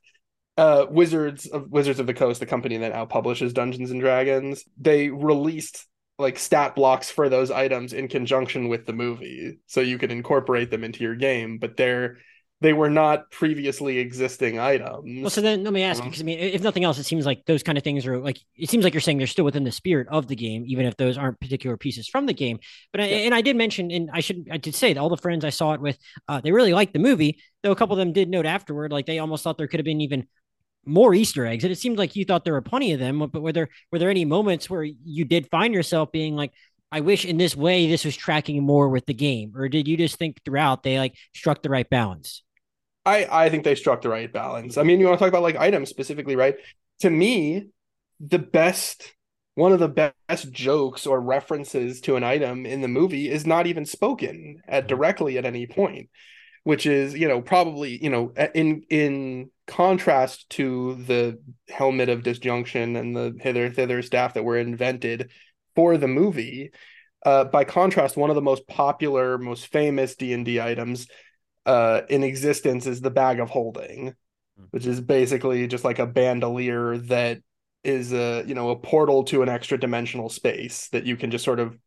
[0.58, 4.64] uh, Wizards of Wizards of the Coast, the company that now publishes Dungeons and Dragons,
[4.78, 5.86] they released
[6.20, 10.72] like stat blocks for those items in conjunction with the movie, so you could incorporate
[10.72, 11.60] them into your game.
[11.60, 12.18] But they're
[12.60, 15.22] they were not previously existing items.
[15.22, 17.26] Well, so then let me ask you, because I mean, if nothing else, it seems
[17.26, 19.64] like those kind of things are like it seems like you're saying they're still within
[19.64, 22.60] the spirit of the game, even if those aren't particular pieces from the game.
[22.92, 25.18] But I, and I did mention, and I should I did say that all the
[25.18, 27.40] friends I saw it with, uh, they really liked the movie.
[27.62, 29.86] Though a couple of them did note afterward, like they almost thought there could have
[29.86, 30.28] been even
[30.84, 33.20] more Easter eggs, and it seemed like you thought there were plenty of them.
[33.20, 36.54] But were there were there any moments where you did find yourself being like,
[36.92, 39.96] I wish in this way this was tracking more with the game, or did you
[39.96, 42.42] just think throughout they like struck the right balance?
[43.08, 44.78] I I think they struck the right balance.
[44.78, 46.56] I mean, you want to talk about like items specifically, right?
[47.00, 47.68] To me,
[48.20, 49.14] the best
[49.56, 53.66] one of the best jokes or references to an item in the movie is not
[53.66, 56.10] even spoken at directly at any point
[56.68, 61.40] which is you know probably you know in in contrast to the
[61.70, 65.32] helmet of disjunction and the hither thither staff that were invented
[65.76, 66.72] for the movie
[67.26, 71.08] uh, by contrast one of the most popular most famous d&d items
[71.68, 74.16] uh, in existence is the bag of holding
[74.58, 74.66] hmm.
[74.72, 77.40] which is basically just like a bandolier that
[77.84, 81.46] is a you know a portal to an extra dimensional space that you can just
[81.46, 81.78] sort of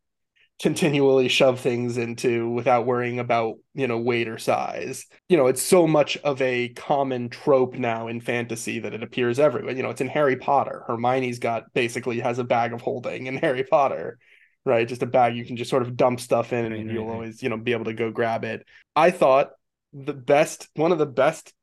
[0.61, 5.05] continually shove things into without worrying about you know weight or size.
[5.27, 9.39] You know it's so much of a common trope now in fantasy that it appears
[9.39, 9.75] everywhere.
[9.75, 10.83] You know it's in harry potter.
[10.87, 14.17] Hermione's got basically has a bag of holding in harry potter
[14.63, 14.87] right?
[14.87, 17.49] Just a bag you can just sort of dump stuff in and you'll always you
[17.49, 18.65] know be able to go grab it.
[18.95, 19.51] I thought
[19.93, 21.53] the best one of the best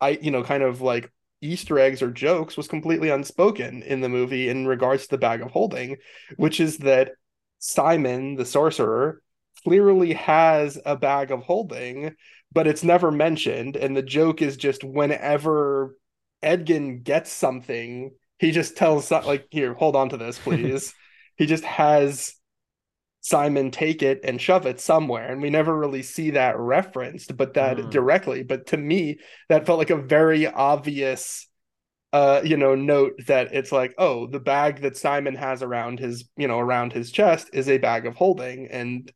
[0.00, 4.08] i you know kind of like easter eggs or jokes was completely unspoken in the
[4.08, 5.96] movie in regards to the bag of holding
[6.36, 7.12] which is that
[7.58, 9.22] Simon, the sorcerer,
[9.64, 12.14] clearly has a bag of holding,
[12.52, 13.76] but it's never mentioned.
[13.76, 15.96] And the joke is just whenever
[16.42, 20.94] Edgin gets something, he just tells like, "Here, hold on to this, please."
[21.36, 22.35] he just has
[23.26, 27.54] Simon take it and shove it somewhere, and we never really see that referenced, but
[27.54, 27.90] that mm.
[27.90, 28.44] directly.
[28.44, 31.48] But to me, that felt like a very obvious
[32.12, 36.24] uh, you know, note that it's like, oh, the bag that Simon has around his,
[36.36, 39.12] you know, around his chest is a bag of holding, and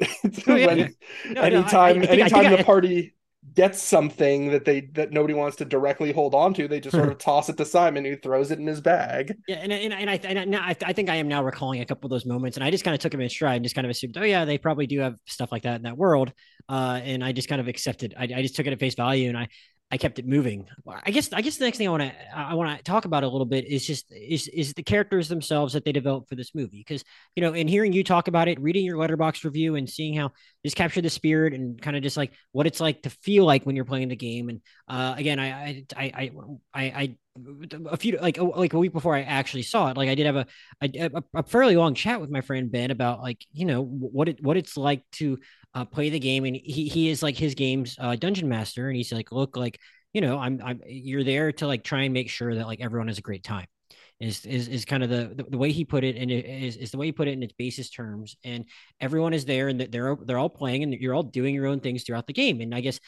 [0.46, 0.94] oh, yeah, when.
[1.30, 3.14] No, anytime, no, I, I think, anytime the party
[3.54, 7.10] gets something that they that nobody wants to directly hold on to, they just sort
[7.10, 9.34] of toss it to Simon, who throws it in his bag.
[9.46, 12.06] Yeah, and and, and I and I, I think I am now recalling a couple
[12.06, 13.86] of those moments, and I just kind of took them in stride and just kind
[13.86, 16.32] of assumed, oh yeah, they probably do have stuff like that in that world,
[16.68, 18.14] uh, and I just kind of accepted.
[18.18, 19.48] I, I just took it at face value, and I
[19.90, 20.66] I kept it moving.
[21.04, 23.22] I guess I guess the next thing I want to I want to talk about
[23.22, 26.54] a little bit is just is is the characters themselves that they developed for this
[26.54, 27.04] movie because
[27.36, 30.32] you know in hearing you talk about it, reading your Letterboxd review and seeing how
[30.64, 33.64] just capture the spirit and kind of just like what it's like to feel like
[33.64, 36.30] when you're playing the game and uh, again I I I
[36.72, 37.16] I, I
[37.86, 40.36] a few like like a week before I actually saw it, like I did have
[40.36, 40.46] a,
[40.80, 44.42] a a, fairly long chat with my friend Ben about like you know what it
[44.42, 45.38] what it's like to
[45.74, 48.96] uh, play the game, and he he is like his game's uh, dungeon master, and
[48.96, 49.80] he's like, look, like
[50.12, 53.08] you know, I'm I'm you're there to like try and make sure that like everyone
[53.08, 53.66] has a great time
[54.20, 56.76] is is, is kind of the, the, the way he put it and it is,
[56.76, 58.64] is the way he put it in its basis terms and
[59.00, 62.04] everyone is there and they're they're all playing and you're all doing your own things
[62.04, 63.00] throughout the game and i guess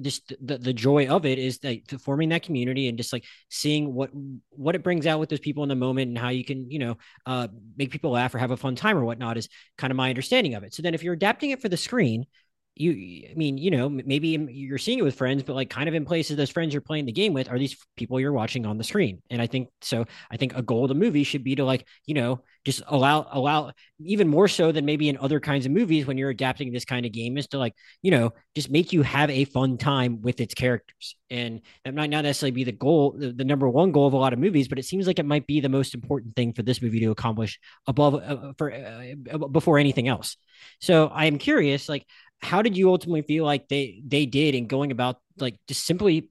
[0.00, 3.92] just the, the joy of it is that forming that community and just like seeing
[3.92, 4.10] what
[4.50, 6.78] what it brings out with those people in the moment and how you can you
[6.78, 6.96] know
[7.26, 9.48] uh, make people laugh or have a fun time or whatnot is
[9.78, 10.74] kind of my understanding of it.
[10.74, 12.26] So then if you're adapting it for the screen
[12.74, 15.94] you i mean you know maybe you're seeing it with friends but like kind of
[15.94, 18.78] in places those friends you're playing the game with are these people you're watching on
[18.78, 19.20] the screen.
[19.30, 21.86] And i think so i think a goal of the movie should be to like
[22.06, 26.06] you know just allow allow even more so than maybe in other kinds of movies
[26.06, 29.02] when you're adapting this kind of game is to like you know just make you
[29.02, 31.16] have a fun time with its characters.
[31.30, 34.18] And that might not necessarily be the goal the, the number one goal of a
[34.18, 36.62] lot of movies but it seems like it might be the most important thing for
[36.62, 40.36] this movie to accomplish above uh, for uh, before anything else.
[40.80, 42.06] So i am curious like
[42.42, 46.28] how did you ultimately feel like they they did in going about like just simply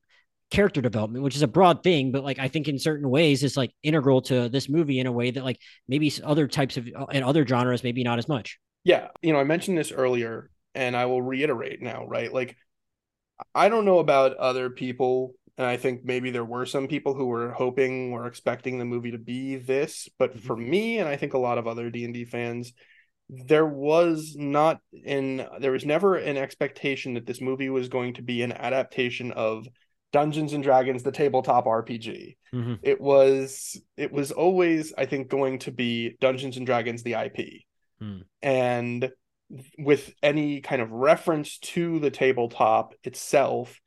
[0.51, 3.57] character development, which is a broad thing, but like I think in certain ways it's
[3.57, 7.23] like integral to this movie in a way that like maybe other types of and
[7.23, 8.59] other genres maybe not as much.
[8.83, 12.31] Yeah, you know, I mentioned this earlier and I will reiterate now, right?
[12.31, 12.57] Like
[13.55, 17.25] I don't know about other people and I think maybe there were some people who
[17.25, 20.39] were hoping or expecting the movie to be this, but mm-hmm.
[20.39, 22.73] for me and I think a lot of other D&D fans,
[23.31, 28.21] there was not in there was never an expectation that this movie was going to
[28.21, 29.65] be an adaptation of
[30.11, 32.35] Dungeons and Dragons the tabletop RPG.
[32.53, 32.73] Mm-hmm.
[32.83, 37.63] It was it was always I think going to be Dungeons and Dragons the IP.
[38.03, 38.23] Mm.
[38.41, 39.11] And
[39.77, 43.79] with any kind of reference to the tabletop itself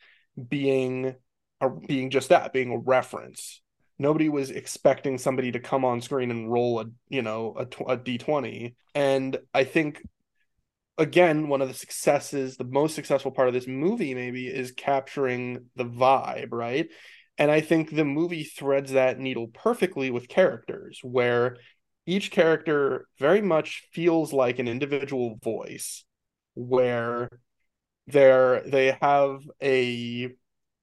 [0.49, 1.15] being
[1.61, 3.61] a, being just that, being a reference.
[3.99, 7.97] Nobody was expecting somebody to come on screen and roll a you know a, a
[7.97, 10.03] d20, and I think
[10.99, 15.67] again one of the successes, the most successful part of this movie maybe is capturing
[15.77, 16.89] the vibe, right?
[17.39, 21.57] And I think the movie threads that needle perfectly with characters, where
[22.07, 26.05] each character very much feels like an individual voice,
[26.55, 27.29] where
[28.07, 30.31] they're they have a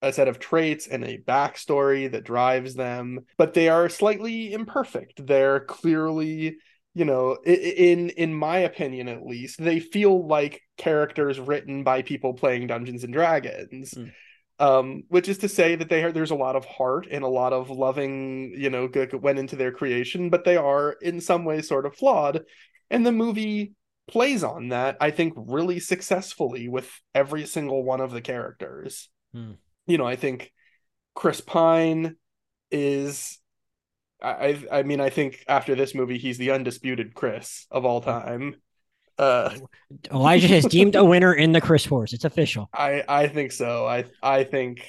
[0.01, 5.25] a set of traits and a backstory that drives them, but they are slightly imperfect.
[5.25, 6.57] They're clearly,
[6.93, 12.33] you know, in in my opinion at least, they feel like characters written by people
[12.33, 13.93] playing Dungeons and Dragons.
[13.93, 14.11] Mm.
[14.59, 17.27] Um, which is to say that they are, there's a lot of heart and a
[17.27, 21.67] lot of loving, you know, went into their creation, but they are in some ways
[21.67, 22.41] sort of flawed.
[22.91, 23.73] And the movie
[24.07, 29.09] plays on that, I think, really successfully with every single one of the characters.
[29.33, 29.53] Hmm.
[29.91, 30.51] You know, I think
[31.15, 32.15] Chris Pine
[32.71, 33.39] is
[34.21, 38.56] I I mean I think after this movie he's the undisputed Chris of all time.
[39.17, 39.54] Uh,
[40.12, 42.13] Elijah has deemed a winner in the Chris Horse.
[42.13, 42.69] It's official.
[42.73, 43.86] I I think so.
[43.86, 44.88] I I think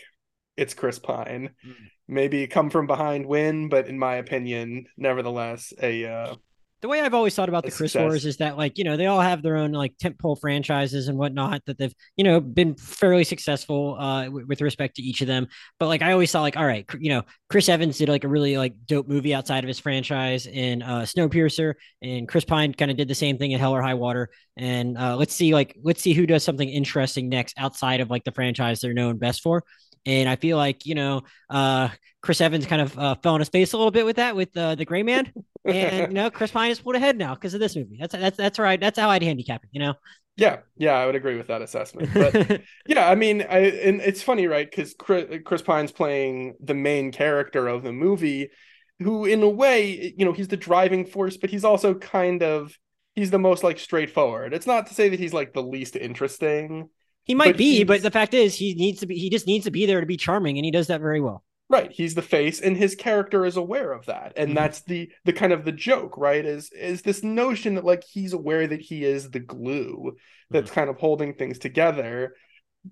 [0.56, 1.50] it's Chris Pine.
[1.66, 1.74] Mm.
[2.08, 6.34] Maybe come from behind win, but in my opinion, nevertheless, a uh,
[6.82, 8.00] the way I've always thought about the Chris success.
[8.00, 11.16] Wars is that like you know they all have their own like tentpole franchises and
[11.16, 15.28] whatnot that they've you know been fairly successful uh w- with respect to each of
[15.28, 15.46] them.
[15.78, 18.28] But like I always thought like all right you know Chris Evans did like a
[18.28, 22.90] really like dope movie outside of his franchise in uh, Snowpiercer and Chris Pine kind
[22.90, 24.28] of did the same thing in Hell or High Water.
[24.56, 28.24] And uh, let's see like let's see who does something interesting next outside of like
[28.24, 29.64] the franchise they're known best for.
[30.04, 31.88] And I feel like, you know, uh,
[32.22, 34.56] Chris Evans kind of uh, fell on his face a little bit with that, with
[34.56, 35.32] uh, the gray man.
[35.64, 37.96] And, you know, Chris Pine is pulled ahead now because of this movie.
[38.00, 38.80] That's, that's, that's right.
[38.80, 39.94] That's how I'd handicap it, you know?
[40.36, 40.60] Yeah.
[40.76, 40.94] Yeah.
[40.94, 42.10] I would agree with that assessment.
[42.12, 44.68] But yeah, I mean, I, and it's funny, right?
[44.68, 48.50] Because Chris, Chris Pine's playing the main character of the movie
[48.98, 52.76] who in a way, you know, he's the driving force, but he's also kind of,
[53.14, 54.54] he's the most like straightforward.
[54.54, 56.88] It's not to say that he's like the least interesting
[57.24, 59.16] he might but be, but the fact is, he needs to be.
[59.16, 61.44] He just needs to be there to be charming, and he does that very well.
[61.72, 64.56] Right, he's the face, and his character is aware of that, and mm-hmm.
[64.56, 66.44] that's the the kind of the joke, right?
[66.44, 70.16] Is is this notion that like he's aware that he is the glue
[70.50, 70.74] that's mm-hmm.
[70.74, 72.34] kind of holding things together,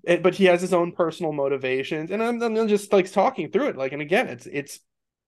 [0.03, 3.67] it, but he has his own personal motivations, and I'm, I'm just like talking through
[3.67, 4.79] it, like, and again, it's it's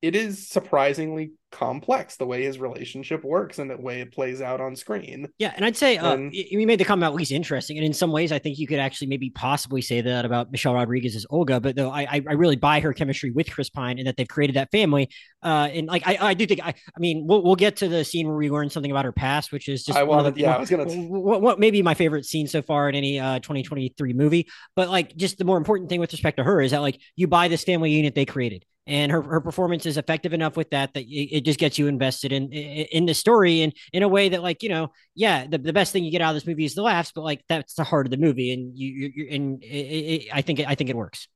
[0.04, 4.60] it is surprisingly complex the way his relationship works and the way it plays out
[4.60, 5.30] on screen.
[5.38, 7.94] Yeah, and I'd say uh, and, you made the comment at least interesting, and in
[7.94, 11.26] some ways, I think you could actually maybe possibly say that about Michelle Rodriguez as
[11.28, 11.62] Holga.
[11.62, 14.58] But though I, I really buy her chemistry with Chris Pine and that they've created
[14.58, 15.10] that family.
[15.42, 18.04] Uh, and like I, I do think I, I mean, we'll, we'll get to the
[18.04, 20.60] scene where we learn something about her past, which is just I wanted, yeah, I
[20.60, 24.50] was gonna what, what maybe my favorite scene so far in any uh 2023 movie.
[24.76, 27.30] But like, just the more important thing with respect to her is that like you
[27.30, 30.94] buy this family unit they created and her, her performance is effective enough with that
[30.94, 34.30] that it, just gets you invested in, in, in the story and in a way
[34.30, 36.66] that like you know yeah the, the best thing you get out of this movie
[36.66, 39.64] is the laughs but like that's the heart of the movie and you you and
[39.64, 41.28] it, it, I think I think it works.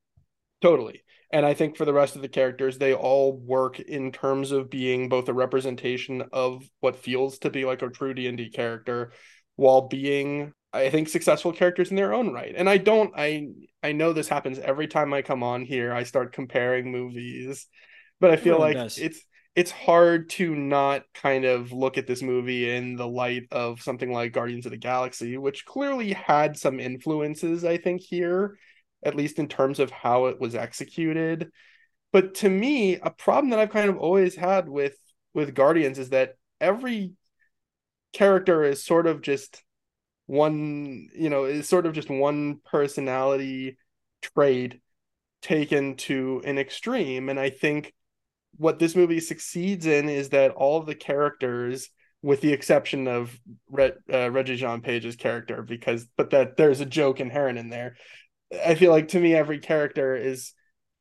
[0.61, 1.03] Totally.
[1.31, 4.69] And I think for the rest of the characters they all work in terms of
[4.69, 9.11] being both a representation of what feels to be like a true D&D character
[9.55, 12.53] while being I think successful characters in their own right.
[12.55, 13.49] And I don't I
[13.81, 15.93] I know this happens every time I come on here.
[15.93, 17.67] I start comparing movies,
[18.19, 18.97] but I feel like does.
[18.97, 19.21] it's
[19.55, 24.11] it's hard to not kind of look at this movie in the light of something
[24.11, 28.59] like Guardians of the Galaxy, which clearly had some influences, I think, here,
[29.03, 31.49] at least in terms of how it was executed.
[32.13, 34.95] But to me, a problem that I've kind of always had with
[35.33, 37.13] with Guardians is that every
[38.13, 39.63] character is sort of just
[40.27, 43.77] one you know is sort of just one personality
[44.21, 44.79] trait
[45.41, 47.29] taken to an extreme.
[47.29, 47.93] And i think
[48.57, 51.89] what this movie succeeds in is that all the characters
[52.21, 53.39] with the exception of
[53.77, 57.95] uh, Regé-Jean Page's character because but that there's a joke inherent in there.
[58.65, 60.53] I feel like to me every character is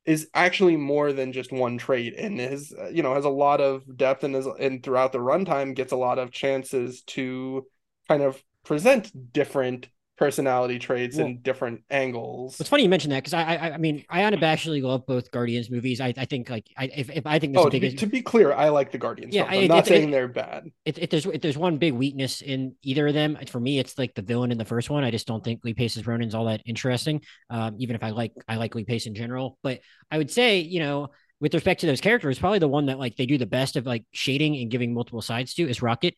[0.05, 3.83] is actually more than just one trait and is you know has a lot of
[3.97, 7.65] depth and is and throughout the runtime gets a lot of chances to
[8.07, 9.87] kind of present different
[10.17, 12.59] personality traits well, and different angles.
[12.59, 15.69] It's funny you mentioned that because I, I, I mean, I unabashedly love both Guardians
[15.69, 16.01] movies.
[16.01, 18.51] I, I think like I, if, if I think oh, to be, to be, clear,
[18.51, 19.33] I like the Guardians.
[19.33, 20.71] Yeah, I'm not saying they're bad.
[20.85, 23.97] If, if, there's if there's one big weakness in either of them, for me, it's
[23.97, 25.03] like the villain in the first one.
[25.03, 27.21] I just don't think Lee Pace's Ronan's all that interesting.
[27.49, 29.79] Um, even if I like I like Lee Pace in general, but
[30.11, 31.09] I would say you know.
[31.39, 33.85] With respect to those characters, probably the one that like they do the best of
[33.85, 36.15] like shading and giving multiple sides to is Rocket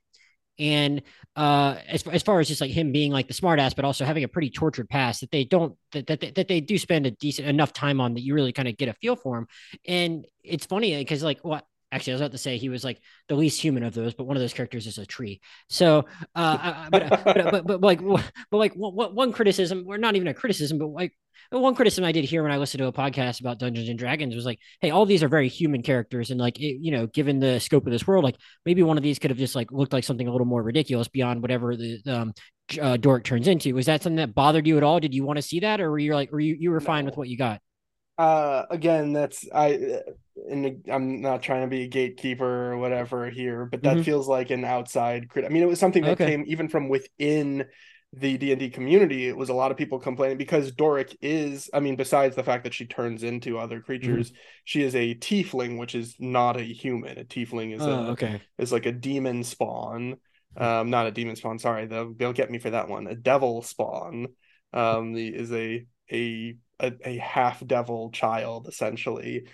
[0.59, 1.01] and
[1.35, 4.23] uh, as, as far as just like him being like the smartass, but also having
[4.23, 7.11] a pretty tortured past that they don't that that, they, that they do spend a
[7.11, 9.47] decent enough time on that you really kind of get a feel for him.
[9.87, 13.01] And it's funny because like what actually I was about to say he was like
[13.27, 15.41] the least human of those, but one of those characters is a tree.
[15.69, 20.15] So, uh, but, but, but, but, but like, but like one, one criticism, or not
[20.15, 21.13] even a criticism, but like
[21.51, 24.35] one criticism I did hear when I listened to a podcast about Dungeons and Dragons
[24.35, 27.39] was like, hey, all these are very human characters, and like, it, you know, given
[27.39, 28.35] the scope of this world, like
[28.65, 31.07] maybe one of these could have just like looked like something a little more ridiculous
[31.07, 32.33] beyond whatever the um,
[32.79, 33.73] uh, Doric turns into.
[33.73, 34.99] Was that something that bothered you at all?
[34.99, 36.85] Did you want to see that, or were you like, were you you were no.
[36.85, 37.61] fine with what you got?
[38.19, 40.01] Uh, again, that's I,
[40.49, 44.03] and I'm not trying to be a gatekeeper or whatever here, but that mm-hmm.
[44.03, 45.45] feels like an outside crit.
[45.45, 46.25] I mean, it was something that okay.
[46.27, 47.65] came even from within
[48.13, 51.95] the D&D community, it was a lot of people complaining because Doric is, I mean,
[51.95, 54.39] besides the fact that she turns into other creatures, mm-hmm.
[54.65, 57.19] she is a tiefling, which is not a human.
[57.19, 58.41] A tiefling is oh, a okay.
[58.57, 60.17] is like a demon spawn.
[60.57, 63.05] Um, not a demon spawn, sorry, they'll, they'll get me for that one.
[63.05, 64.27] A devil spawn.
[64.73, 69.45] Um, the is a a a, a half devil child essentially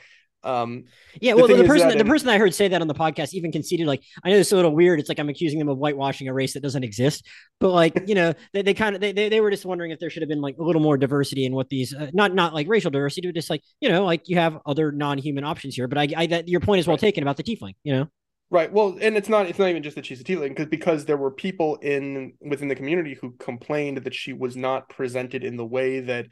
[0.45, 0.83] um,
[1.19, 3.33] yeah, well, the, the person that, the person I heard say that on the podcast
[3.33, 4.99] even conceded, like, I know it's a little weird.
[4.99, 7.25] It's like I'm accusing them of whitewashing a race that doesn't exist,
[7.59, 9.99] but like, you know, they, they kind of they, they, they were just wondering if
[9.99, 12.53] there should have been like a little more diversity in what these uh, not not
[12.53, 15.87] like racial diversity, but just like you know, like you have other non-human options here.
[15.87, 17.01] But I, I that your point is well right.
[17.01, 18.07] taken about the tiefling, you know.
[18.51, 18.71] Right.
[18.71, 21.17] Well, and it's not it's not even just that she's a tiefling because because there
[21.17, 25.65] were people in within the community who complained that she was not presented in the
[25.65, 26.27] way that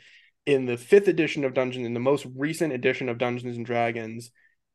[0.45, 4.31] in the fifth edition of Dungeons, in the most recent edition of Dungeons and Dragons,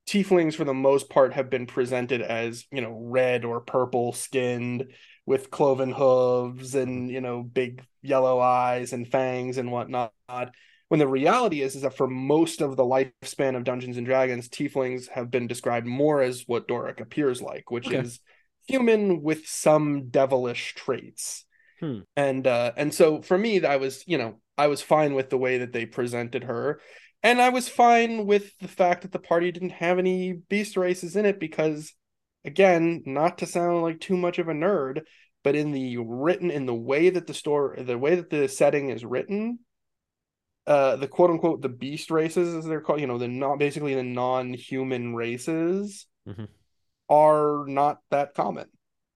[0.09, 4.87] tieflings for the most part have been presented as you know red or purple skinned
[5.27, 10.13] with cloven hooves and you know big yellow eyes and fangs and whatnot
[10.89, 14.49] when the reality is is that for most of the lifespan of dungeons and dragons
[14.49, 17.99] tieflings have been described more as what doric appears like which okay.
[17.99, 18.21] is
[18.67, 21.45] human with some devilish traits
[21.81, 21.99] hmm.
[22.17, 25.39] and uh and so for me i was you know I was fine with the
[25.39, 26.81] way that they presented her.
[27.23, 31.17] And I was fine with the fact that the party didn't have any beast races
[31.17, 31.95] in it because,
[32.45, 35.03] again, not to sound like too much of a nerd,
[35.43, 38.91] but in the written, in the way that the story, the way that the setting
[38.91, 39.61] is written,
[40.67, 43.95] uh, the quote unquote the beast races, as they're called, you know, the not basically
[43.95, 46.45] the non human races mm-hmm.
[47.09, 48.67] are not that common.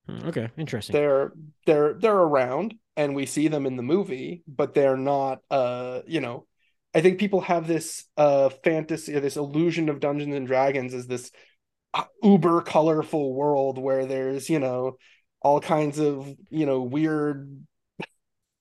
[0.09, 0.95] Hmm, okay, interesting.
[0.95, 1.33] They're
[1.67, 6.21] they're they're around and we see them in the movie, but they're not uh, you
[6.21, 6.47] know,
[6.95, 11.31] I think people have this uh fantasy this illusion of Dungeons and Dragons as this
[11.95, 14.97] uh, uber colorful world where there's, you know,
[15.43, 17.65] all kinds of, you know, weird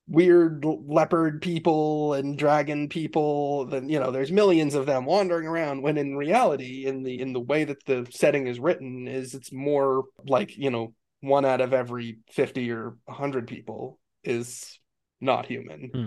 [0.07, 5.81] weird leopard people and dragon people then you know there's millions of them wandering around
[5.81, 9.53] when in reality in the in the way that the setting is written is it's
[9.53, 14.79] more like you know one out of every 50 or 100 people is
[15.19, 15.89] not human.
[15.93, 16.05] Hmm.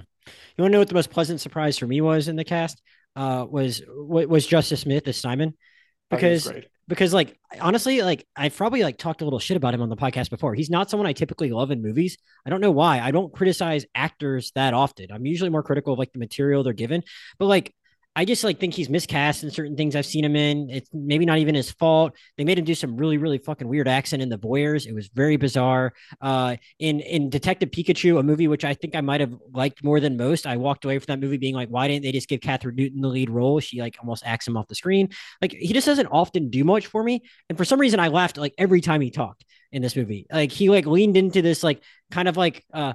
[0.56, 2.80] You want to know what the most pleasant surprise for me was in the cast?
[3.16, 8.56] Uh, was was Justice Smith as Simon, oh, because oh, because like honestly, like I've
[8.56, 10.54] probably like talked a little shit about him on the podcast before.
[10.54, 12.18] He's not someone I typically love in movies.
[12.44, 13.00] I don't know why.
[13.00, 15.12] I don't criticize actors that often.
[15.12, 17.04] I'm usually more critical of like the material they're given,
[17.38, 17.74] but like
[18.16, 20.70] I just like think he's miscast in certain things I've seen him in.
[20.70, 22.16] It's maybe not even his fault.
[22.38, 24.86] They made him do some really, really fucking weird accent in the Voyeurs.
[24.86, 25.92] It was very bizarre.
[26.20, 29.98] Uh, in in Detective Pikachu, a movie which I think I might have liked more
[29.98, 32.40] than most, I walked away from that movie being like, why didn't they just give
[32.40, 33.58] Kathryn Newton the lead role?
[33.58, 35.08] She like almost acts him off the screen.
[35.42, 37.22] Like he just doesn't often do much for me.
[37.48, 39.44] And for some reason, I laughed like every time he talked
[39.74, 40.24] in this movie.
[40.32, 42.92] Like he like leaned into this like kind of like uh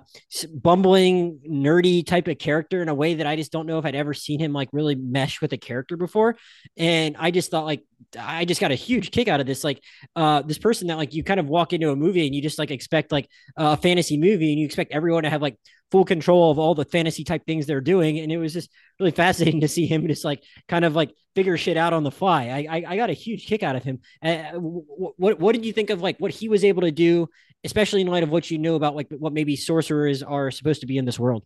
[0.54, 3.96] bumbling nerdy type of character in a way that I just don't know if I'd
[3.96, 6.38] ever seen him like really mesh with a character before.
[6.78, 7.84] And I just thought like
[8.18, 9.84] I just got a huge kick out of this like
[10.16, 12.58] uh this person that like you kind of walk into a movie and you just
[12.58, 13.28] like expect like
[13.58, 15.58] a fantasy movie and you expect everyone to have like
[15.92, 18.20] full control of all the fantasy type things they're doing.
[18.20, 18.70] And it was just
[19.00, 22.12] really fascinating to see him just like kind of like figure shit out on the
[22.12, 22.48] fly.
[22.48, 24.00] I I, I got a huge kick out of him.
[24.22, 27.28] Uh, what what did you think of like what he was able to do,
[27.64, 30.88] especially in light of what you know about like what maybe sorcerers are supposed to
[30.88, 31.44] be in this world?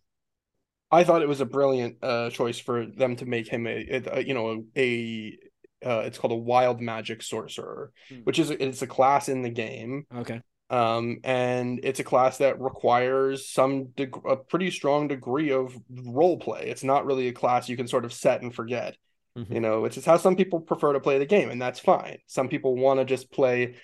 [0.90, 4.22] I thought it was a brilliant uh, choice for them to make him a, a
[4.22, 5.38] you know a, a
[5.84, 8.20] uh, it's called a wild magic sorcerer, hmm.
[8.24, 10.06] which is it's a class in the game.
[10.14, 10.40] Okay
[10.70, 16.38] um, and it's a class that requires some deg- a pretty strong degree of role
[16.38, 16.68] play.
[16.68, 18.96] It's not really a class you can sort of set and forget.
[19.36, 19.52] Mm-hmm.
[19.52, 22.18] You know, which is how some people prefer to play the game, and that's fine.
[22.28, 23.74] Some people want to just play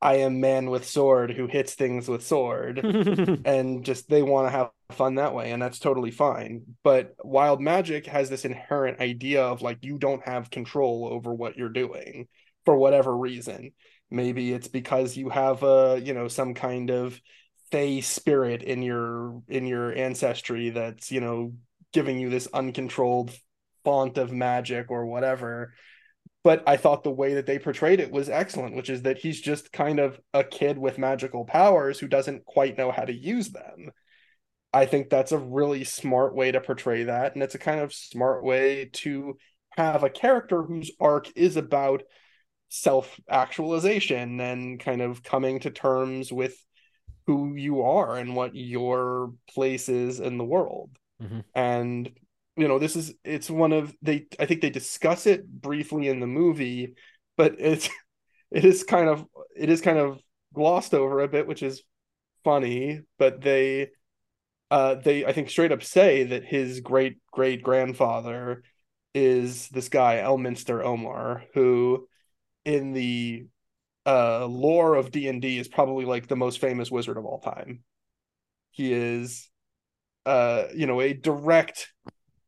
[0.00, 2.78] I am man with sword who hits things with sword
[3.44, 6.62] and just they want to have fun that way and that's totally fine.
[6.84, 11.56] But wild magic has this inherent idea of like you don't have control over what
[11.56, 12.28] you're doing
[12.64, 13.72] for whatever reason.
[14.10, 17.20] Maybe it's because you have a, you know, some kind of
[17.70, 21.52] fey spirit in your in your ancestry that's, you know,
[21.92, 23.30] giving you this uncontrolled
[23.84, 25.74] font of magic or whatever.
[26.44, 29.40] But I thought the way that they portrayed it was excellent, which is that he's
[29.40, 33.50] just kind of a kid with magical powers who doesn't quite know how to use
[33.50, 33.90] them.
[34.72, 37.34] I think that's a really smart way to portray that.
[37.34, 39.36] And it's a kind of smart way to
[39.70, 42.02] have a character whose arc is about
[42.68, 46.56] self actualization and kind of coming to terms with
[47.26, 50.90] who you are and what your place is in the world.
[51.22, 51.40] Mm-hmm.
[51.54, 52.10] And
[52.56, 56.20] you know, this is it's one of they I think they discuss it briefly in
[56.20, 56.94] the movie,
[57.36, 57.88] but it's
[58.50, 60.20] it is kind of it is kind of
[60.54, 61.82] glossed over a bit, which is
[62.44, 63.90] funny, but they
[64.70, 68.62] uh they I think straight up say that his great great grandfather
[69.14, 72.08] is this guy Elminster Aumar who
[72.64, 73.46] in the
[74.06, 77.80] uh, lore of D&D is probably like the most famous wizard of all time.
[78.70, 79.50] He is
[80.28, 81.92] uh, you know, a direct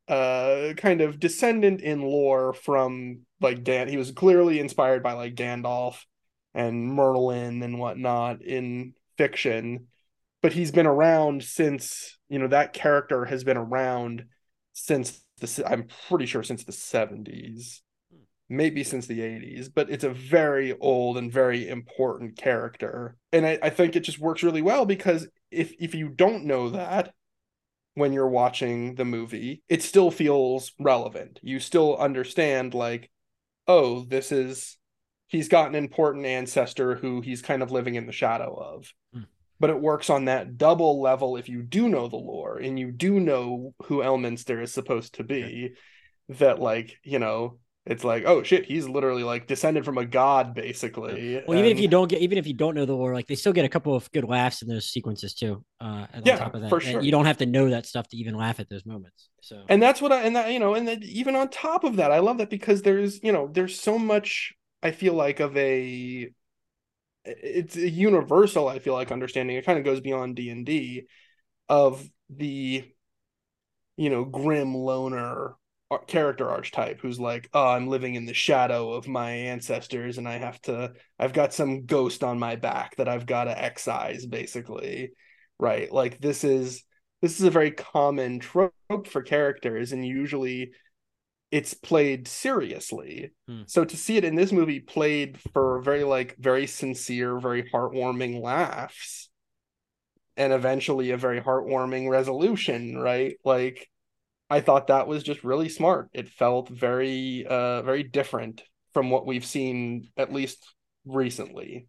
[0.06, 3.88] uh kind of descendant in lore from like Dan.
[3.88, 5.96] He was clearly inspired by like Gandalf
[6.52, 9.86] and Merlin and whatnot in fiction,
[10.42, 14.26] but he's been around since you know that character has been around
[14.74, 17.80] since the I'm pretty sure since the 70s
[18.50, 23.16] maybe since the 80s, but it's a very old and very important character.
[23.32, 26.70] And I, I think it just works really well because if if you don't know
[26.70, 27.14] that
[27.94, 31.38] when you're watching the movie, it still feels relevant.
[31.42, 33.10] You still understand like,
[33.68, 34.76] oh, this is
[35.28, 38.92] he's got an important ancestor who he's kind of living in the shadow of.
[39.16, 39.26] Mm.
[39.60, 42.90] But it works on that double level if you do know the lore and you
[42.90, 45.74] do know who Elminster is supposed to be.
[46.30, 50.54] That like, you know, it's like oh shit he's literally like descended from a god
[50.54, 51.42] basically.
[51.46, 51.66] Well and...
[51.66, 53.52] even if you don't get even if you don't know the lore like they still
[53.52, 56.68] get a couple of good laughs in those sequences too uh yeah, top of that.
[56.68, 56.98] for sure.
[56.98, 59.62] And you don't have to know that stuff to even laugh at those moments so.
[59.68, 62.10] And that's what i and that you know and then even on top of that
[62.10, 64.52] i love that because there's you know there's so much
[64.82, 66.30] i feel like of a
[67.24, 69.56] it's a universal i feel like understanding.
[69.56, 71.06] It kind of goes beyond d&d
[71.68, 72.84] of the
[73.96, 75.56] you know grim loner
[76.06, 80.38] character archetype who's like oh i'm living in the shadow of my ancestors and i
[80.38, 85.10] have to i've got some ghost on my back that i've got to excise basically
[85.60, 85.92] right?
[85.92, 86.82] Like this is
[87.22, 88.72] this is a very common trope
[89.06, 90.72] for characters and usually
[91.50, 93.32] it's played seriously.
[93.46, 93.62] Hmm.
[93.66, 98.40] so to see it in this movie played for very like very sincere very heartwarming
[98.40, 99.28] laughs
[100.36, 103.36] and eventually a very heartwarming resolution right?
[103.44, 103.88] Like
[104.50, 106.10] I thought that was just really smart.
[106.12, 110.74] It felt very uh very different from what we've seen at least
[111.04, 111.86] recently.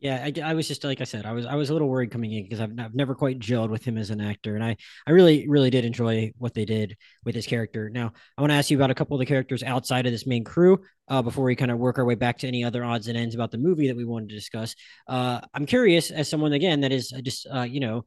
[0.00, 2.10] Yeah, I, I was just like I said, I was I was a little worried
[2.10, 4.78] coming in because I've, I've never quite gelled with him as an actor, and I
[5.06, 7.90] I really really did enjoy what they did with his character.
[7.90, 10.26] Now I want to ask you about a couple of the characters outside of this
[10.26, 13.08] main crew uh, before we kind of work our way back to any other odds
[13.08, 14.74] and ends about the movie that we wanted to discuss.
[15.06, 18.06] Uh, I'm curious, as someone again that is just uh, you know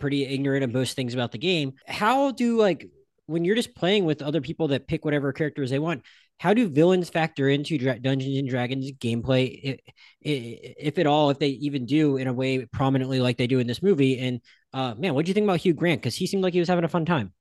[0.00, 2.88] pretty ignorant of most things about the game, how do like
[3.32, 6.02] when you're just playing with other people that pick whatever characters they want,
[6.38, 9.80] how do villains factor into Dra- Dungeons and Dragons gameplay,
[10.20, 13.58] if, if, at all, if they even do in a way prominently like they do
[13.58, 14.18] in this movie?
[14.18, 14.40] And
[14.72, 16.00] uh, man, what do you think about Hugh Grant?
[16.00, 17.32] Because he seemed like he was having a fun time.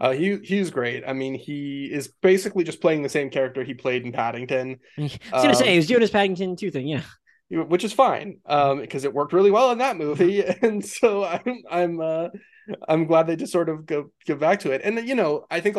[0.00, 1.02] Uh, he he's great.
[1.06, 4.78] I mean, he is basically just playing the same character he played in Paddington.
[4.98, 7.02] I was gonna um, say he was doing his Paddington two thing, yeah.
[7.50, 11.62] Which is fine, um, because it worked really well in that movie, and so I'm
[11.70, 12.28] I'm uh,
[12.86, 14.82] I'm glad they just sort of go go back to it.
[14.84, 15.76] And you know, I think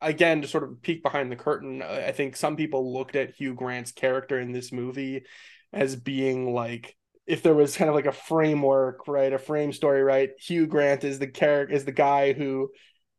[0.00, 3.54] again to sort of peek behind the curtain, I think some people looked at Hugh
[3.54, 5.24] Grant's character in this movie
[5.72, 6.96] as being like
[7.26, 10.30] if there was kind of like a framework, right, a frame story, right?
[10.38, 12.70] Hugh Grant is the character is the guy who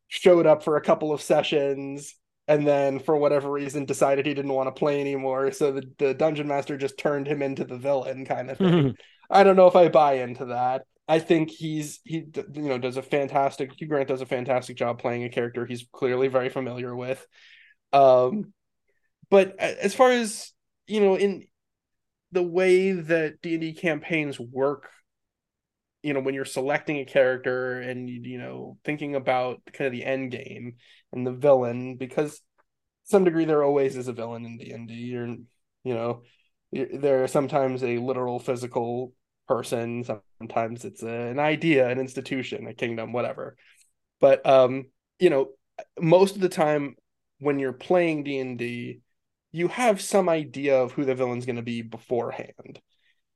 [0.08, 2.14] showed up for a couple of sessions
[2.48, 6.14] and then for whatever reason decided he didn't want to play anymore so the, the
[6.14, 8.96] dungeon master just turned him into the villain kind of thing
[9.30, 12.98] i don't know if i buy into that I think he's he you know does
[12.98, 16.96] a fantastic Hugh Grant does a fantastic job playing a character he's clearly very familiar
[16.96, 17.26] with.
[17.94, 18.54] Um
[19.30, 20.52] but as far as
[20.88, 21.46] you know in
[22.32, 24.90] the way that D&D campaigns work
[26.06, 30.06] you know when you're selecting a character and you know thinking about kind of the
[30.06, 30.76] end game
[31.12, 32.42] and the villain because
[33.06, 35.36] some degree there always is a villain in D&D or
[35.84, 36.22] you know
[36.72, 39.14] there are sometimes a literal physical
[39.48, 43.56] person sometimes it's a, an idea an institution a kingdom whatever.
[44.20, 44.86] But um
[45.18, 45.50] you know
[46.00, 46.96] most of the time
[47.40, 49.02] when you're playing d&d
[49.52, 52.80] you have some idea of who the villain's going to be beforehand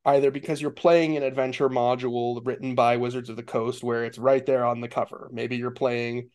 [0.06, 4.18] either because you're playing an adventure module written by Wizards of the Coast where it's
[4.18, 5.30] right there on the cover.
[5.32, 6.30] Maybe you're playing,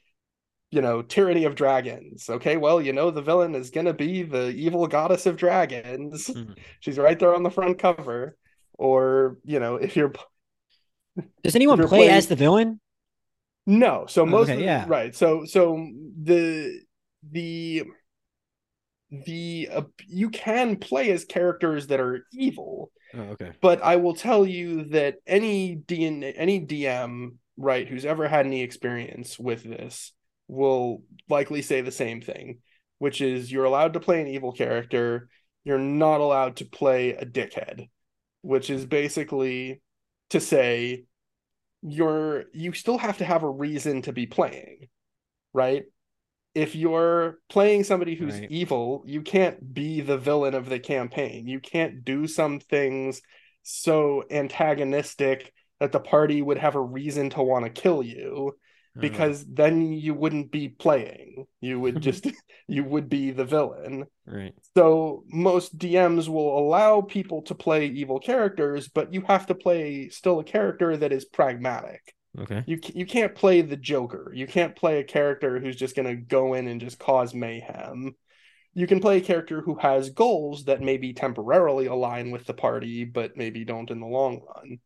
[0.71, 2.29] you know, Tyranny of Dragons.
[2.29, 6.29] Okay, well, you know, the villain is going to be the evil goddess of dragons.
[6.29, 6.53] Mm-hmm.
[6.81, 8.37] She's right there on the front cover.
[8.77, 10.13] Or, you know, if you're.
[11.43, 12.11] Does anyone play playing...
[12.11, 12.81] as the villain?
[13.67, 14.07] No.
[14.09, 14.85] So most okay, the, yeah.
[14.89, 15.15] right.
[15.15, 15.89] So so
[16.23, 16.81] the
[17.31, 17.85] the
[19.11, 23.53] the uh, you can play as characters that are evil Oh, okay.
[23.61, 28.63] But I will tell you that any DN, any DM, right, who's ever had any
[28.63, 30.13] experience with this
[30.49, 32.59] will likely say the same thing,
[32.99, 35.29] which is you're allowed to play an evil character,
[35.65, 37.89] you're not allowed to play a dickhead,
[38.43, 39.81] which is basically
[40.31, 41.05] to say
[41.83, 44.89] you're you still have to have a reason to be playing,
[45.53, 45.85] right?
[46.55, 48.51] If you're playing somebody who's right.
[48.51, 51.47] evil, you can't be the villain of the campaign.
[51.47, 53.21] You can't do some things
[53.63, 58.53] so antagonistic that the party would have a reason to want to kill you
[58.97, 59.01] uh-huh.
[59.01, 61.47] because then you wouldn't be playing.
[61.61, 62.27] You would just
[62.69, 64.05] you would be the villain.
[64.25, 64.55] Right.
[64.77, 70.09] So most DMs will allow people to play evil characters, but you have to play
[70.09, 72.15] still a character that is pragmatic.
[72.41, 72.65] Okay.
[72.67, 74.33] You you can't play the Joker.
[74.35, 78.15] You can't play a character who's just going to go in and just cause mayhem.
[78.75, 83.05] You can play a character who has goals that maybe temporarily align with the party,
[83.05, 84.79] but maybe don't in the long run.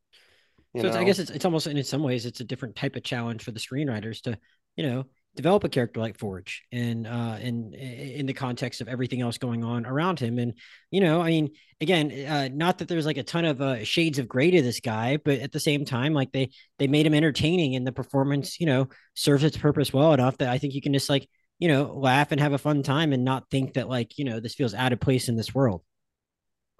[0.82, 3.42] so I guess it's it's almost in some ways it's a different type of challenge
[3.42, 4.38] for the screenwriters to
[4.76, 5.06] you know
[5.36, 9.62] develop a character like Forge and uh and in the context of everything else going
[9.62, 10.38] on around him.
[10.38, 10.54] And
[10.90, 11.50] you know I mean
[11.80, 14.80] again uh not that there's like a ton of uh shades of gray to this
[14.80, 18.58] guy but at the same time like they they made him entertaining and the performance
[18.58, 21.28] you know serves its purpose well enough that I think you can just like
[21.60, 24.40] you know laugh and have a fun time and not think that like you know
[24.40, 25.82] this feels out of place in this world.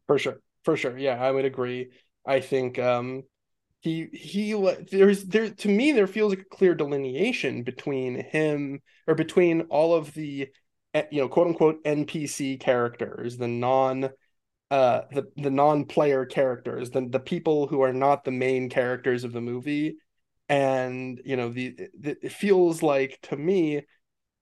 [0.09, 0.41] For sure.
[0.65, 0.99] For sure.
[0.99, 1.91] Yeah I would agree.
[2.27, 3.23] I think um
[3.81, 4.53] he he
[4.91, 9.95] there's there to me there feels like a clear delineation between him or between all
[9.95, 10.49] of the
[10.95, 14.11] eh, you know quote unquote npc characters the non
[14.71, 19.33] uh the the non-player characters the the people who are not the main characters of
[19.33, 19.97] the movie.
[20.51, 23.83] And you know the, the it feels like to me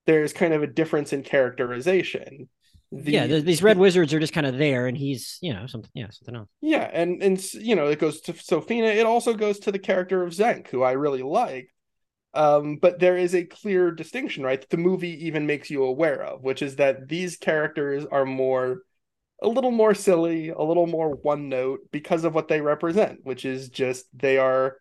[0.07, 2.49] there's kind of a difference in characterization
[2.93, 5.67] the, yeah, the, these red wizards are just kind of there, and he's you know
[5.67, 6.49] something yeah something else.
[6.61, 8.95] Yeah, and and you know it goes to Sofina.
[8.95, 11.73] It also goes to the character of Xenk, who I really like.
[12.35, 14.61] Um, but there is a clear distinction, right?
[14.61, 18.83] That the movie even makes you aware of, which is that these characters are more,
[19.43, 23.47] a little more silly, a little more one note because of what they represent, which
[23.47, 24.77] is just they are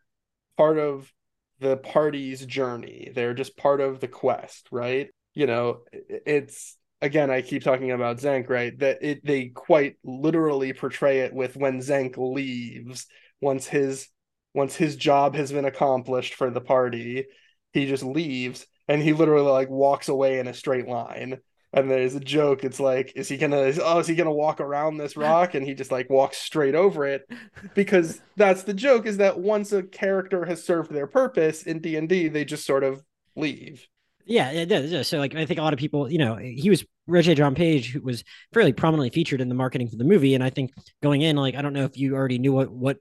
[0.58, 1.12] part of
[1.60, 3.12] the party's journey.
[3.16, 5.08] They're just part of the quest, right?
[5.34, 8.77] You know, it's again, I keep talking about Xenk, right?
[8.79, 13.07] That it they quite literally portray it with when Xenk leaves
[13.41, 14.07] once his
[14.53, 17.25] once his job has been accomplished for the party,
[17.73, 21.39] he just leaves and he literally like walks away in a straight line.
[21.73, 22.63] And there's a joke.
[22.63, 23.73] It's like, is he gonna?
[23.83, 25.55] Oh, is he gonna walk around this rock?
[25.55, 27.29] And he just like walks straight over it,
[27.73, 29.05] because that's the joke.
[29.05, 32.65] Is that once a character has served their purpose in D and D, they just
[32.65, 33.03] sort of
[33.35, 33.85] leave.
[34.26, 35.07] Yeah, it does.
[35.07, 38.01] So, like, I think a lot of people, you know, he was Regé-Jean Page, who
[38.01, 38.23] was
[38.53, 40.71] fairly prominently featured in the marketing for the movie, and I think
[41.03, 42.97] going in, like, I don't know if you already knew what what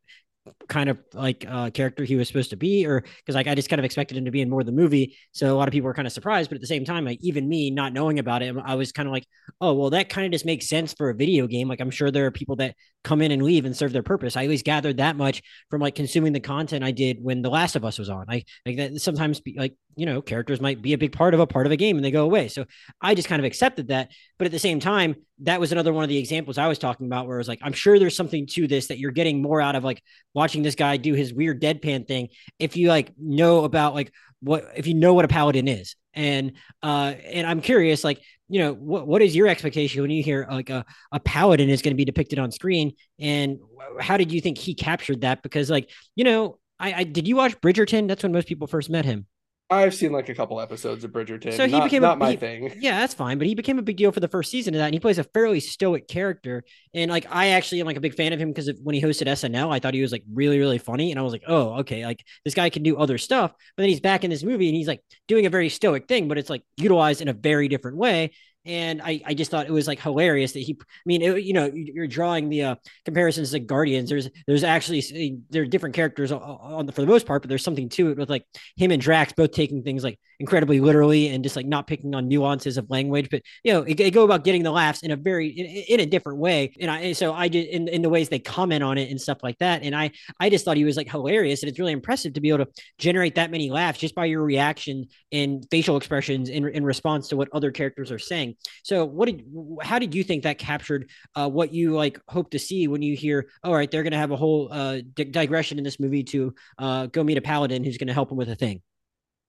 [0.68, 3.70] kind of like uh, character he was supposed to be, or because like I just
[3.70, 5.16] kind of expected him to be in more of the movie.
[5.33, 7.18] So a lot of people were kind of surprised, but at the same time, like
[7.22, 9.27] even me not knowing about it, I was kind of like,
[9.61, 11.68] oh well, that kind of just makes sense for a video game.
[11.68, 14.37] Like I'm sure there are people that come in and leave and serve their purpose.
[14.37, 17.77] I least gathered that much from like consuming the content I did when The Last
[17.77, 18.25] of Us was on.
[18.29, 21.41] I like that sometimes be, like you know characters might be a big part of
[21.41, 22.49] a part of a game and they go away.
[22.49, 22.65] So
[23.01, 24.11] I just kind of accepted that.
[24.39, 27.07] But at the same time, that was another one of the examples I was talking
[27.07, 29.61] about where I was like, I'm sure there's something to this that you're getting more
[29.61, 30.03] out of like
[30.33, 32.29] watching this guy do his weird deadpan thing.
[32.59, 35.97] If you like know about like what if you know what a paladin is.
[36.13, 36.53] And
[36.83, 40.47] uh and I'm curious, like, you know, what what is your expectation when you hear
[40.51, 42.92] like a, a paladin is going to be depicted on screen?
[43.18, 43.59] And
[44.01, 45.42] how did you think he captured that?
[45.42, 48.09] Because like, you know, I, I did you watch Bridgerton?
[48.09, 49.26] That's when most people first met him.
[49.71, 51.55] I've seen like a couple episodes of Bridgerton.
[51.55, 52.75] So he not, became not a, my he, thing.
[52.81, 53.39] Yeah, that's fine.
[53.39, 55.19] But he became a big deal for the first season of that, and he plays
[55.19, 56.65] a fairly stoic character.
[56.93, 59.27] And like, I actually am like a big fan of him because when he hosted
[59.27, 62.05] SNL, I thought he was like really, really funny, and I was like, oh, okay,
[62.05, 63.53] like this guy can do other stuff.
[63.77, 66.29] But then he's back in this movie, and he's like doing a very stoic thing,
[66.29, 68.33] but it's like utilized in a very different way.
[68.67, 70.77] And I, I just thought it was like hilarious that he.
[70.81, 74.09] I mean, it, you know, you're drawing the uh, comparisons to Guardians.
[74.09, 77.65] There's there's actually there are different characters on the, for the most part, but there's
[77.65, 78.45] something to it with like
[78.77, 82.29] him and Drax both taking things like incredibly literally and just like not picking on
[82.29, 85.49] nuances of language, but you know, it go about getting the laughs in a very
[85.49, 86.73] in, in a different way.
[86.81, 89.39] And I so I did in, in the ways they comment on it and stuff
[89.43, 89.83] like that.
[89.83, 90.11] And I
[90.41, 92.71] I just thought he was like hilarious, and it's really impressive to be able to
[92.99, 97.37] generate that many laughs just by your reaction and facial expressions in in response to
[97.37, 98.54] what other characters are saying.
[98.83, 99.45] So what did
[99.83, 103.17] how did you think that captured uh, what you like hope to see when you
[103.17, 106.55] hear, all right, they're going to have a whole uh, digression in this movie to
[106.79, 108.83] uh, go meet a paladin who's going to help him with a thing?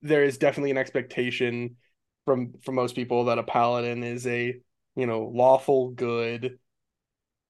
[0.01, 1.77] There is definitely an expectation
[2.25, 4.59] from from most people that a paladin is a
[4.95, 6.59] you know lawful good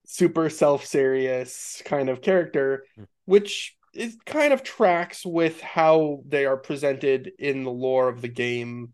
[0.06, 3.04] super self-serious kind of character hmm.
[3.26, 8.28] which is kind of tracks with how they are presented in the lore of the
[8.28, 8.94] game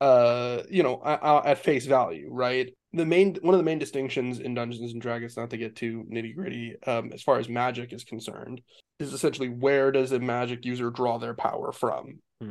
[0.00, 4.38] uh you know at, at face value right the main one of the main distinctions
[4.38, 7.92] in dungeons and dragons not to get too nitty gritty um as far as magic
[7.92, 8.60] is concerned
[9.00, 12.50] is essentially where does a magic user draw their power from hmm.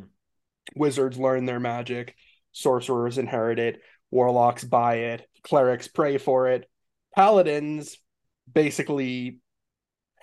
[0.76, 2.16] wizards learn their magic
[2.52, 3.82] sorcerers inherit it
[4.12, 6.70] warlocks buy it clerics pray for it
[7.16, 7.98] paladins
[8.54, 9.40] basically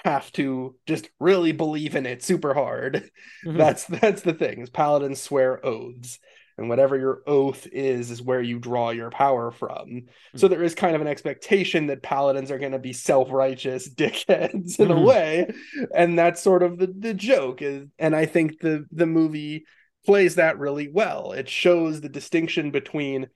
[0.04, 3.10] have to just really believe in it super hard.
[3.44, 3.58] Mm-hmm.
[3.58, 4.62] That's that's the thing.
[4.62, 6.18] Is paladins swear oaths,
[6.56, 9.88] and whatever your oath is is where you draw your power from.
[9.88, 10.38] Mm-hmm.
[10.38, 14.78] So there is kind of an expectation that paladins are going to be self-righteous dickheads
[14.78, 14.92] in mm-hmm.
[14.92, 15.52] a way,
[15.94, 17.62] and that's sort of the the joke.
[17.62, 19.64] Is and I think the the movie
[20.06, 21.32] plays that really well.
[21.32, 23.28] It shows the distinction between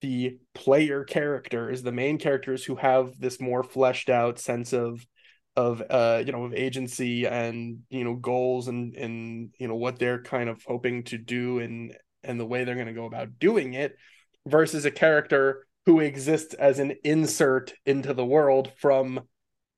[0.00, 5.04] the player characters, the main characters who have this more fleshed out sense of
[5.56, 9.98] of uh you know of agency and you know goals and and you know what
[9.98, 11.96] they're kind of hoping to do and
[12.28, 13.96] and the way they're going to go about doing it
[14.46, 19.20] versus a character who exists as an insert into the world from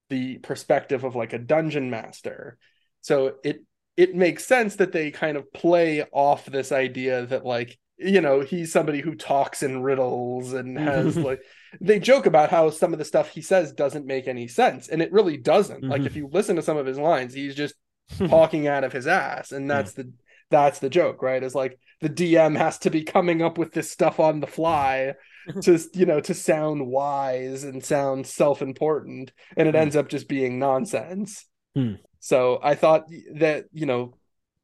[0.09, 2.59] the perspective of like a dungeon master
[3.01, 3.64] so it
[3.96, 8.40] it makes sense that they kind of play off this idea that like you know
[8.40, 11.42] he's somebody who talks in riddles and has like
[11.80, 15.03] they joke about how some of the stuff he says doesn't make any sense and
[15.03, 15.90] it really doesn't mm-hmm.
[15.90, 17.74] like if you listen to some of his lines he's just
[18.28, 20.05] talking out of his ass and that's yeah.
[20.05, 20.12] the
[20.51, 23.90] that's the joke right is like the dm has to be coming up with this
[23.90, 25.14] stuff on the fly
[25.62, 29.78] to you know to sound wise and sound self-important and it mm.
[29.78, 31.46] ends up just being nonsense
[31.76, 31.98] mm.
[32.18, 34.14] so i thought that you know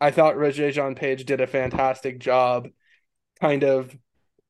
[0.01, 2.69] i thought Regé-Jean Page did a fantastic job
[3.41, 3.97] kind of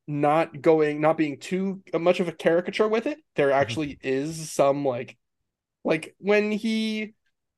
[0.09, 3.61] not going not being too much of a caricature with it there mm-hmm.
[3.61, 4.09] actually mm-hmm.
[4.09, 5.17] is some like
[5.85, 7.15] like when he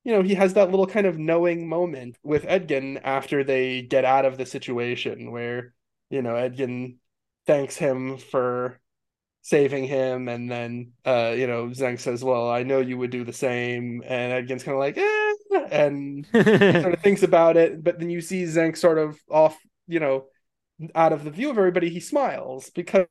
[0.09, 4.05] you know he has that little kind of knowing moment with edgin after they get
[4.05, 5.71] out of the situation where
[6.09, 6.97] you know edgin
[7.45, 8.79] thanks him for
[9.43, 13.23] saving him and then uh you know Xenk says well I know you would do
[13.23, 15.33] the same and Edgin's kind of like eh,
[15.71, 19.99] and sort of thinks about it but then you see Xenk sort of off you
[19.99, 20.25] know
[20.95, 23.07] out of the view of everybody, he smiles because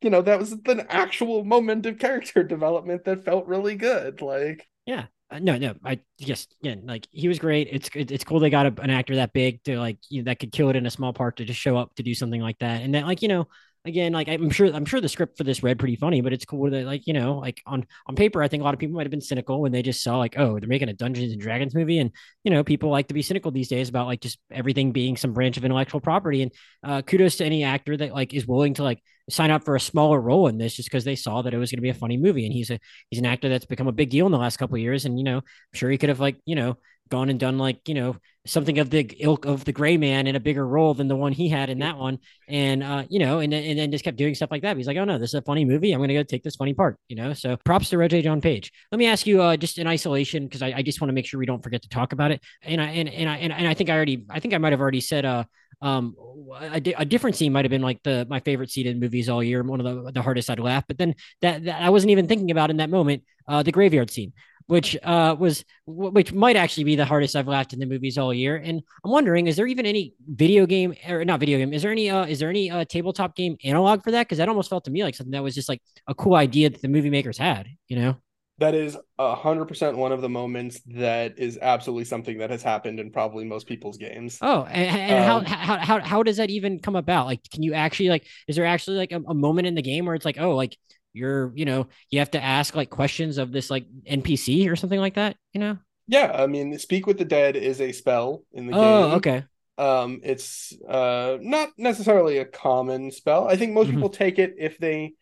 [0.00, 4.22] you know that was an actual moment of character development that felt really good.
[4.22, 5.06] Like, yeah,
[5.40, 7.68] no, no, I just yeah, like he was great.
[7.70, 10.38] It's it's cool they got a, an actor that big to like you know, that
[10.38, 12.58] could kill it in a small part to just show up to do something like
[12.58, 13.46] that, and that like you know
[13.84, 16.44] again, like I'm sure I'm sure the script for this read pretty funny, but it's
[16.44, 18.94] cool that like you know like on on paper, I think a lot of people
[18.94, 21.40] might have been cynical when they just saw like oh they're making a Dungeons and
[21.40, 22.10] Dragons movie, and
[22.44, 25.32] you know people like to be cynical these days about like just everything being some
[25.32, 26.42] branch of intellectual property.
[26.42, 26.52] And
[26.84, 29.80] uh, kudos to any actor that like is willing to like sign up for a
[29.80, 31.94] smaller role in this just because they saw that it was going to be a
[31.94, 32.44] funny movie.
[32.44, 32.78] And he's a
[33.10, 35.24] he's an actor that's become a big deal in the last couple years, and you
[35.24, 36.76] know I'm sure he could have like you know
[37.12, 40.34] gone and done like you know something of the ilk of the gray man in
[40.34, 42.18] a bigger role than the one he had in that one.
[42.48, 44.78] And uh you know and, and then just kept doing stuff like that.
[44.78, 45.92] He's like oh no this is a funny movie.
[45.92, 47.34] I'm gonna go take this funny part you know?
[47.34, 48.72] So props to Regé-Jean Page.
[48.90, 51.26] Let me ask you uh just in isolation because I, I just want to make
[51.26, 52.42] sure we don't forget to talk about it.
[52.62, 54.72] And i and, and i and, and i think i already i think i might
[54.72, 55.44] have already said uh
[55.82, 56.16] um
[56.60, 59.42] a, a different scene might have been like the my favorite scene in movies all
[59.42, 60.84] year one of the, the hardest i'd laugh.
[60.88, 64.10] But then that, that i wasn't even thinking about in that moment uh the graveyard
[64.10, 64.32] scene
[64.66, 68.32] which uh, was which might actually be the hardest I've laughed in the movies all
[68.32, 68.56] year.
[68.56, 71.72] And I'm wondering, is there even any video game or not video game?
[71.72, 74.26] Is there any uh, is there any uh, tabletop game analog for that?
[74.26, 76.70] Because that almost felt to me like something that was just like a cool idea
[76.70, 77.68] that the movie makers had.
[77.88, 78.16] You know,
[78.58, 82.62] that is a hundred percent one of the moments that is absolutely something that has
[82.62, 84.38] happened in probably most people's games.
[84.40, 87.26] Oh, and, and um, how, how how how does that even come about?
[87.26, 88.26] Like, can you actually like?
[88.46, 90.76] Is there actually like a, a moment in the game where it's like, oh, like
[91.12, 95.00] you're you know you have to ask like questions of this like npc or something
[95.00, 95.76] like that you know
[96.08, 99.44] yeah i mean speak with the dead is a spell in the oh, game okay
[99.78, 103.96] um it's uh not necessarily a common spell i think most mm-hmm.
[103.96, 105.12] people take it if they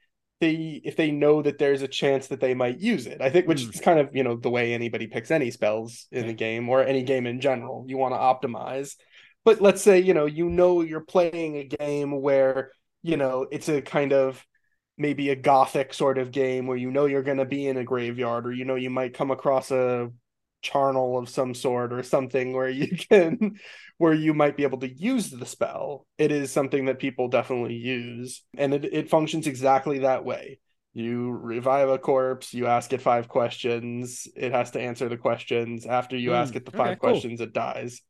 [0.40, 3.20] they if they know that there's a chance that they might use it.
[3.20, 3.74] I think which mm.
[3.74, 6.82] is kind of, you know, the way anybody picks any spells in the game or
[6.82, 7.84] any game in general.
[7.86, 8.96] You want to optimize.
[9.44, 12.72] But let's say, you know, you know you're playing a game where,
[13.02, 14.44] you know, it's a kind of
[15.00, 17.84] maybe a gothic sort of game where you know you're going to be in a
[17.84, 20.10] graveyard or you know you might come across a
[20.60, 23.58] charnel of some sort or something where you can
[23.96, 26.06] where you might be able to use the spell.
[26.18, 30.58] It is something that people definitely use and it, it functions exactly that way.
[30.92, 35.86] You revive a corpse you ask it five questions it has to answer the questions.
[35.86, 37.46] After you mm, ask it the five okay, questions cool.
[37.46, 38.02] it dies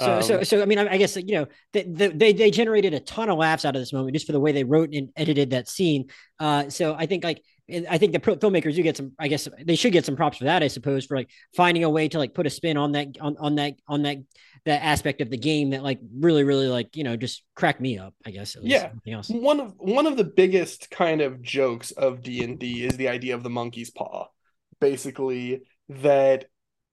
[0.00, 2.94] so, um, so, so, I mean, I, I guess you know they, they they generated
[2.94, 5.10] a ton of laughs out of this moment just for the way they wrote and
[5.16, 6.08] edited that scene.
[6.38, 7.42] Uh, so I think like
[7.88, 9.12] I think the filmmakers do get some.
[9.18, 10.62] I guess they should get some props for that.
[10.62, 13.36] I suppose for like finding a way to like put a spin on that on
[13.38, 14.18] on that on that
[14.64, 17.98] that aspect of the game that like really really like you know just cracked me
[17.98, 18.14] up.
[18.26, 18.56] I guess.
[18.62, 18.90] Yeah.
[19.28, 23.08] One of one of the biggest kind of jokes of D and D is the
[23.08, 24.26] idea of the monkey's paw,
[24.80, 26.46] basically that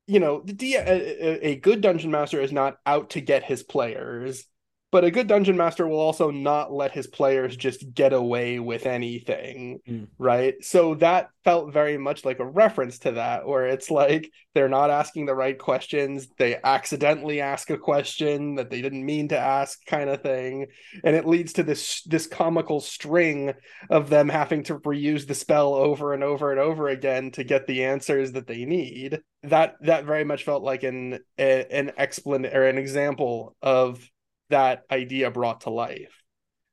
[0.08, 4.46] you know, the a, a good dungeon master is not out to get his players,
[4.90, 8.86] but a good dungeon master will also not let his players just get away with
[8.86, 10.08] anything, mm.
[10.18, 10.56] right?
[10.62, 14.90] So that felt very much like a reference to that, where it's like they're not
[14.90, 19.86] asking the right questions, they accidentally ask a question that they didn't mean to ask,
[19.86, 20.68] kind of thing,
[21.04, 23.54] and it leads to this this comical string
[23.90, 27.68] of them having to reuse the spell over and over and over again to get
[27.68, 29.20] the answers that they need.
[29.44, 34.10] That that very much felt like an an explanation or an example of
[34.50, 36.24] that idea brought to life.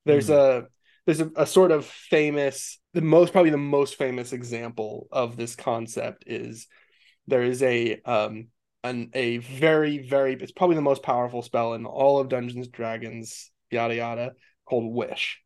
[0.04, 0.34] There's mm.
[0.34, 0.68] a
[1.06, 5.54] there's a, a, sort of famous the most probably the most famous example of this
[5.54, 6.66] concept is
[7.26, 8.48] there is a um
[8.82, 13.50] an a very very it's probably the most powerful spell in all of Dungeons Dragons
[13.70, 14.32] yada yada
[14.64, 15.40] called Wish.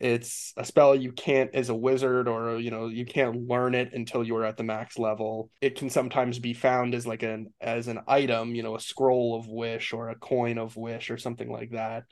[0.00, 3.92] It's a spell you can't as a wizard or you know you can't learn it
[3.92, 5.50] until you're at the max level.
[5.60, 9.38] It can sometimes be found as like an as an item, you know, a scroll
[9.38, 12.04] of wish or a coin of wish or something like that.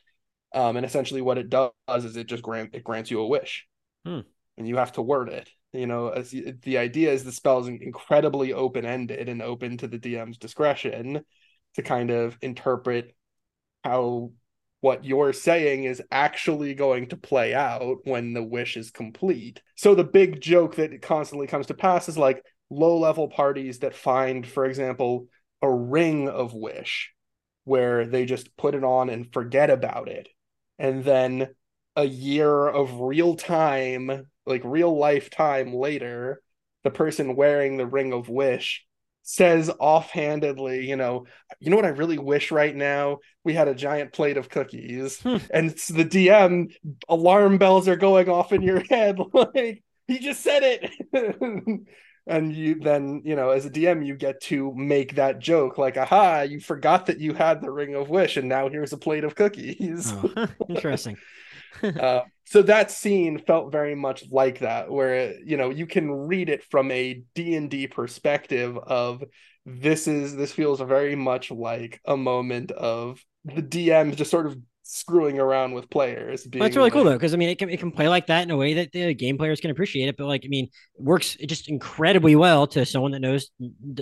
[0.55, 1.72] Um, and essentially what it does
[2.05, 3.66] is it just grant it grants you a wish.
[4.05, 4.20] Hmm.
[4.59, 5.49] And you have to word it.
[5.72, 9.89] You know, as the idea is the spell is incredibly open ended and open to
[9.89, 11.24] the DM's discretion
[11.74, 13.14] to kind of interpret
[13.84, 14.32] how
[14.81, 19.61] what you're saying is actually going to play out when the wish is complete.
[19.74, 23.95] So the big joke that constantly comes to pass is like low level parties that
[23.95, 25.26] find, for example,
[25.62, 27.12] a ring of wish
[27.64, 30.29] where they just put it on and forget about it.
[30.79, 31.49] And then
[31.97, 36.41] a year of real time, like real life time later,
[36.85, 38.87] the person wearing the ring of wish
[39.29, 41.26] says offhandedly, you know,
[41.61, 43.18] you know what I really wish right now?
[43.45, 45.20] We had a giant plate of cookies.
[45.20, 45.37] Hmm.
[45.53, 46.72] And it's the DM
[47.11, 49.18] alarm bells are going off in your head.
[49.35, 50.91] like, he just said it.
[52.26, 55.99] and you then, you know, as a DM, you get to make that joke like,
[55.99, 59.24] aha, you forgot that you had the ring of wish, and now here's a plate
[59.24, 60.11] of cookies.
[60.11, 61.18] Oh, interesting.
[61.82, 66.48] uh, so that scene felt very much like that where you know you can read
[66.48, 69.22] it from a d&d perspective of
[69.66, 74.56] this is this feels very much like a moment of the dm just sort of
[74.90, 77.68] screwing around with players well, that's really like, cool though because i mean it can,
[77.68, 80.16] it can play like that in a way that the game players can appreciate it
[80.16, 83.50] but like i mean it works just incredibly well to someone that knows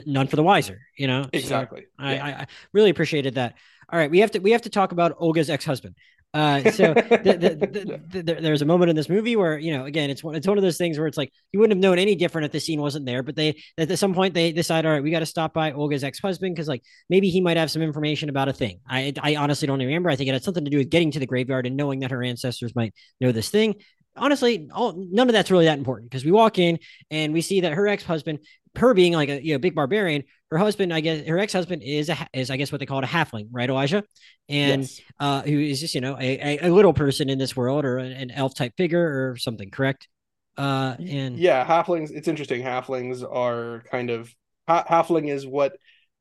[0.06, 1.28] none for the wiser you know?
[1.32, 1.80] Exactly.
[1.80, 2.24] So I, yeah.
[2.24, 3.54] I, I really appreciated that.
[3.88, 5.96] All right we have to we have to talk about Holga's ex-husband
[6.36, 10.10] uh, so the, the, the, there's a moment in this movie where you know, again,
[10.10, 12.14] it's one it's one of those things where it's like you wouldn't have known any
[12.14, 13.22] different if the scene wasn't there.
[13.22, 16.04] But they at some point they decide, all right, we got to stop by Holga's
[16.04, 18.80] ex husband because like maybe he might have some information about a thing.
[18.86, 20.10] I I honestly don't remember.
[20.10, 22.10] I think it had something to do with getting to the graveyard and knowing that
[22.10, 23.76] her ancestors might know this thing
[24.16, 26.78] honestly, all, none of that's really that important because we walk in
[27.10, 28.38] and we see that her ex husband,
[28.76, 31.82] her being like a you know big barbarian, her husband, I guess, her ex husband
[31.82, 34.04] is a is I guess what they call it a halfling, right, Elijah,
[34.48, 35.00] and yes.
[35.18, 38.30] uh, who is just you know a, a, little person in this world or an
[38.30, 40.08] elf type figure or something, correct?
[40.56, 42.10] Uh, and yeah, halflings.
[42.10, 42.62] It's interesting.
[42.62, 44.34] Halflings are kind of
[44.68, 45.76] halfling is what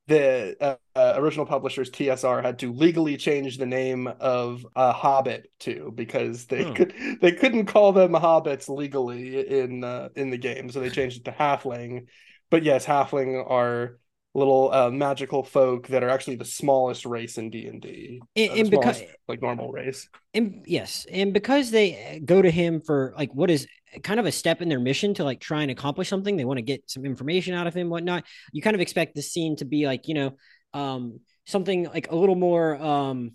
[0.08, 5.50] the uh, uh, original publishers TSR had to legally change the name of a hobbit
[5.62, 6.74] to because they hmm.
[6.74, 11.20] could they couldn't call them hobbits legally in uh, in the game, so they changed
[11.20, 12.08] it to halfling.
[12.56, 13.98] But yes, halfling are
[14.34, 18.72] little uh, magical folk that are actually the smallest race in D and D, and
[18.72, 20.08] because like normal race.
[20.34, 23.68] And yes, and because they go to him for like what is
[24.04, 26.60] kind of a step in their mission to like try and accomplish something, they want
[26.60, 28.24] to get some information out of him, whatnot.
[28.54, 30.32] You kind of expect the scene to be like you know
[30.74, 33.34] um, something like a little more um,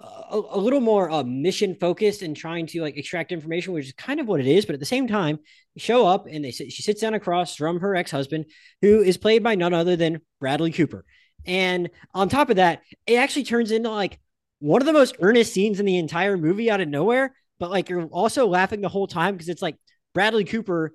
[0.00, 3.92] a, a little more uh, mission focused and trying to like extract information, which is
[3.92, 4.64] kind of what it is.
[4.64, 5.38] But at the same time,
[5.76, 8.46] show up and they she sits down across from her ex husband,
[8.80, 11.04] who is played by none other than Bradley Cooper.
[11.46, 14.20] And on top of that, it actually turns into like
[14.60, 17.34] one of the most earnest scenes in the entire movie out of nowhere.
[17.58, 19.76] But like you're also laughing the whole time because it's like
[20.14, 20.94] Bradley Cooper,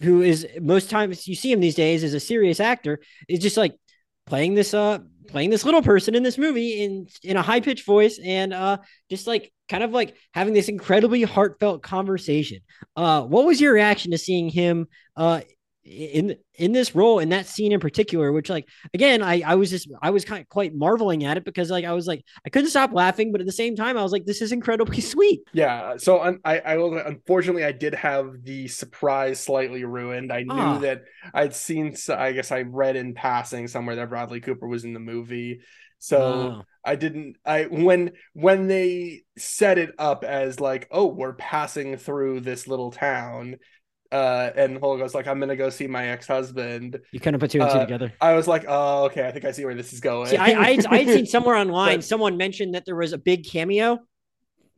[0.00, 3.56] who is most times you see him these days as a serious actor, is just
[3.56, 3.74] like
[4.26, 4.98] playing this uh
[5.28, 8.78] playing this little person in this movie in in a high pitched voice and uh
[9.10, 12.60] just like kind of like having this incredibly heartfelt conversation.
[12.94, 15.40] Uh, what was your reaction to seeing him uh
[15.86, 19.70] in in this role in that scene in particular which like again i i was
[19.70, 22.48] just i was kind of quite marveling at it because like i was like i
[22.48, 25.40] couldn't stop laughing but at the same time i was like this is incredibly sweet
[25.52, 30.42] yeah so un- i i will unfortunately i did have the surprise slightly ruined i
[30.42, 30.78] knew ah.
[30.78, 31.02] that
[31.34, 35.00] i'd seen i guess i read in passing somewhere that bradley cooper was in the
[35.00, 35.60] movie
[35.98, 36.62] so oh.
[36.84, 42.40] I didn't I when when they set it up as like oh we're passing through
[42.40, 43.56] this little town
[44.12, 47.00] uh, and Holga's like, I'm gonna go see my ex husband.
[47.12, 48.12] You kind of put two and two uh, together.
[48.20, 50.28] I was like, oh, okay, I think I see where this is going.
[50.28, 53.44] See, I I I'd seen somewhere online but, someone mentioned that there was a big
[53.44, 54.00] cameo.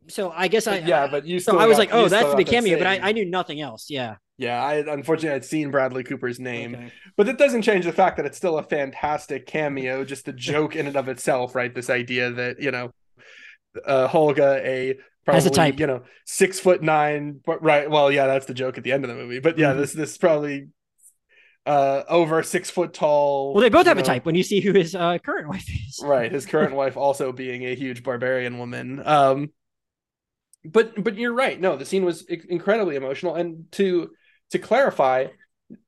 [0.07, 1.39] So I guess I yeah, but you.
[1.39, 3.61] so I was got, like, oh, that's the big cameo, but I, I knew nothing
[3.61, 3.89] else.
[3.89, 4.15] Yeah.
[4.37, 6.93] Yeah, I unfortunately I'd seen Bradley Cooper's name, okay.
[7.17, 10.05] but that doesn't change the fact that it's still a fantastic cameo.
[10.05, 11.75] Just the joke in and of itself, right?
[11.75, 12.93] This idea that you know,
[13.85, 17.41] uh, Holga, a Probably, as a type, you know, six foot nine.
[17.45, 17.89] Right.
[17.89, 19.39] Well, yeah, that's the joke at the end of the movie.
[19.39, 19.81] But yeah, mm-hmm.
[19.81, 20.69] this this probably
[21.65, 23.53] uh over six foot tall.
[23.53, 25.69] Well, they both have know, a type when you see who his uh, current wife
[25.69, 26.01] is.
[26.03, 26.31] right.
[26.31, 29.01] His current wife also being a huge barbarian woman.
[29.05, 29.51] Um,
[30.65, 31.59] but but you're right.
[31.59, 34.11] No, the scene was incredibly emotional, and to
[34.51, 35.27] to clarify,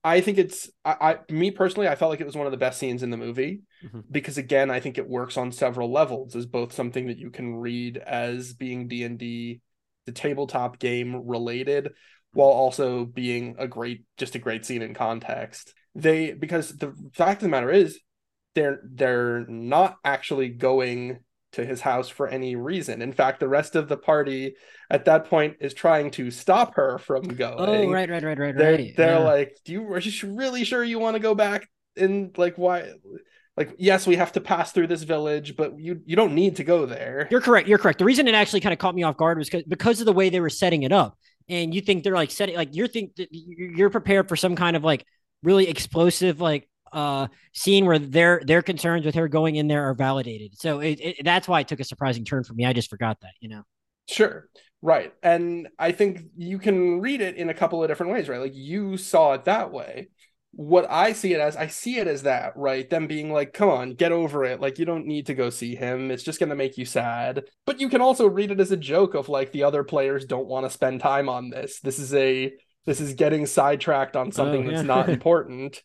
[0.04, 0.96] I think it's I,
[1.30, 3.18] I, me personally I felt like it was one of the best scenes in the
[3.18, 4.02] movie mm-hmm.
[4.10, 7.56] because again I think it works on several levels as both something that you can
[7.56, 9.62] read as being D&D
[10.06, 11.90] the tabletop game related
[12.34, 15.74] while also being a great just a great scene in context.
[15.96, 18.00] They because the fact of the matter is
[18.56, 21.20] they're they're not actually going
[21.54, 23.02] to his house for any reason.
[23.02, 24.56] In fact, the rest of the party
[24.90, 27.90] at that point is trying to stop her from oh, going.
[27.90, 28.94] Oh, right, right, right, right, they're, right.
[28.96, 29.26] They're yeah.
[29.26, 32.94] like, "Do you are you really sure you want to go back?" And like, why?
[33.58, 36.64] Like, yes, we have to pass through this village, but you you don't need to
[36.64, 37.28] go there.
[37.30, 37.68] You're correct.
[37.68, 38.00] You're correct.
[38.00, 40.14] The reason it actually kind of caught me off guard was because because of the
[40.14, 41.18] way they were setting it up.
[41.50, 44.84] And you think they're like setting like you're think you're prepared for some kind of
[44.84, 45.06] like
[45.44, 49.94] really explosive like uh, scene where their their concerns with her going in there are
[49.94, 50.58] validated.
[50.60, 52.66] So it, it, that's why it took a surprising turn for me.
[52.66, 53.64] I just forgot that, you know.
[54.08, 54.50] Sure.
[54.82, 55.14] Right.
[55.22, 58.42] And I think you can read it in a couple of different ways, right?
[58.42, 60.10] Like you saw it that way.
[60.54, 62.90] What I see it as, I see it as that, right?
[62.90, 64.60] Them being like, come on, get over it.
[64.60, 66.12] Like, you don't need to go see him.
[66.12, 67.46] It's just going to make you sad.
[67.66, 70.48] But you can also read it as a joke of like, the other players don't
[70.48, 71.80] want to spend time on this.
[71.80, 72.52] This is a,
[72.86, 74.76] this is getting sidetracked on something oh, yeah.
[74.76, 75.82] that's not important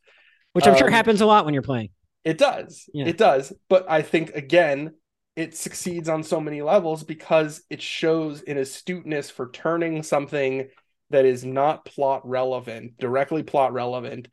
[0.56, 1.90] which I'm um, sure happens a lot when you're playing.
[2.24, 2.88] It does.
[2.94, 3.06] Yeah.
[3.06, 3.52] It does.
[3.68, 4.94] But I think again,
[5.36, 10.68] it succeeds on so many levels because it shows an astuteness for turning something
[11.10, 14.28] that is not plot relevant, directly plot relevant,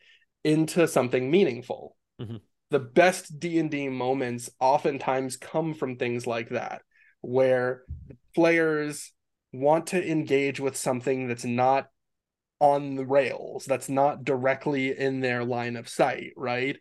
[0.46, 1.98] into something meaningful.
[2.22, 2.38] Mm-hmm.
[2.72, 6.84] The best D&D moments oftentimes come from things like that,
[7.20, 7.84] where
[8.34, 9.12] players
[9.52, 11.90] want to engage with something that's not
[12.64, 13.66] on the rails.
[13.66, 16.78] That's not directly in their line of sight right?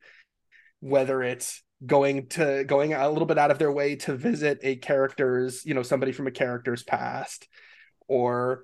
[0.79, 4.77] Whether it's going to going a little bit out of their way to visit a
[4.77, 7.49] character's you know somebody from a character's past
[8.07, 8.63] or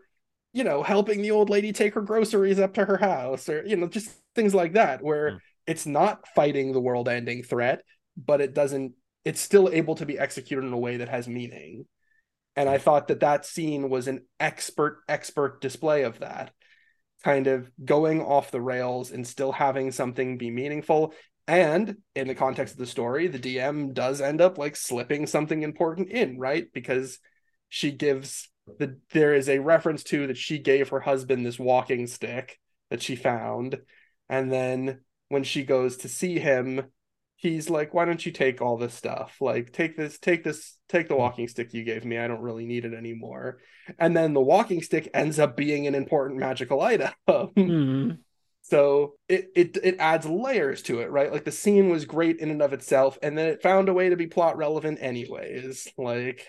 [0.52, 3.74] you know helping the old lady take her groceries up to her house or you
[3.74, 5.38] know just things like that where mm.
[5.66, 7.82] it's not fighting the world ending threat
[8.16, 8.92] but it doesn't
[9.24, 11.86] it's still able to be executed in a way that has meaning.
[12.54, 16.52] And i thought that that scene was an expert expert display of that
[17.24, 21.14] kind of going off the rails and still having something be meaningful.
[21.46, 25.62] And in the context of the story, the DM does end up like slipping something
[25.62, 26.66] important in, right?
[26.72, 27.18] Because
[27.68, 32.06] she gives the there is a reference to that she gave her husband this walking
[32.06, 32.58] stick
[32.90, 33.78] that she found.
[34.28, 36.82] And then when she goes to see him,
[37.38, 39.36] he's like, why don't you take all this stuff?
[39.40, 41.20] Like, take this, take this, take the hmm.
[41.20, 42.18] walking stick you gave me.
[42.18, 43.58] I don't really need it anymore.
[43.98, 47.12] And then the walking stick ends up being an important magical item.
[47.28, 48.10] Mm-hmm.
[48.62, 51.32] So it, it it adds layers to it, right?
[51.32, 54.10] Like the scene was great in and of itself, and then it found a way
[54.10, 55.88] to be plot relevant anyways.
[55.96, 56.46] Like,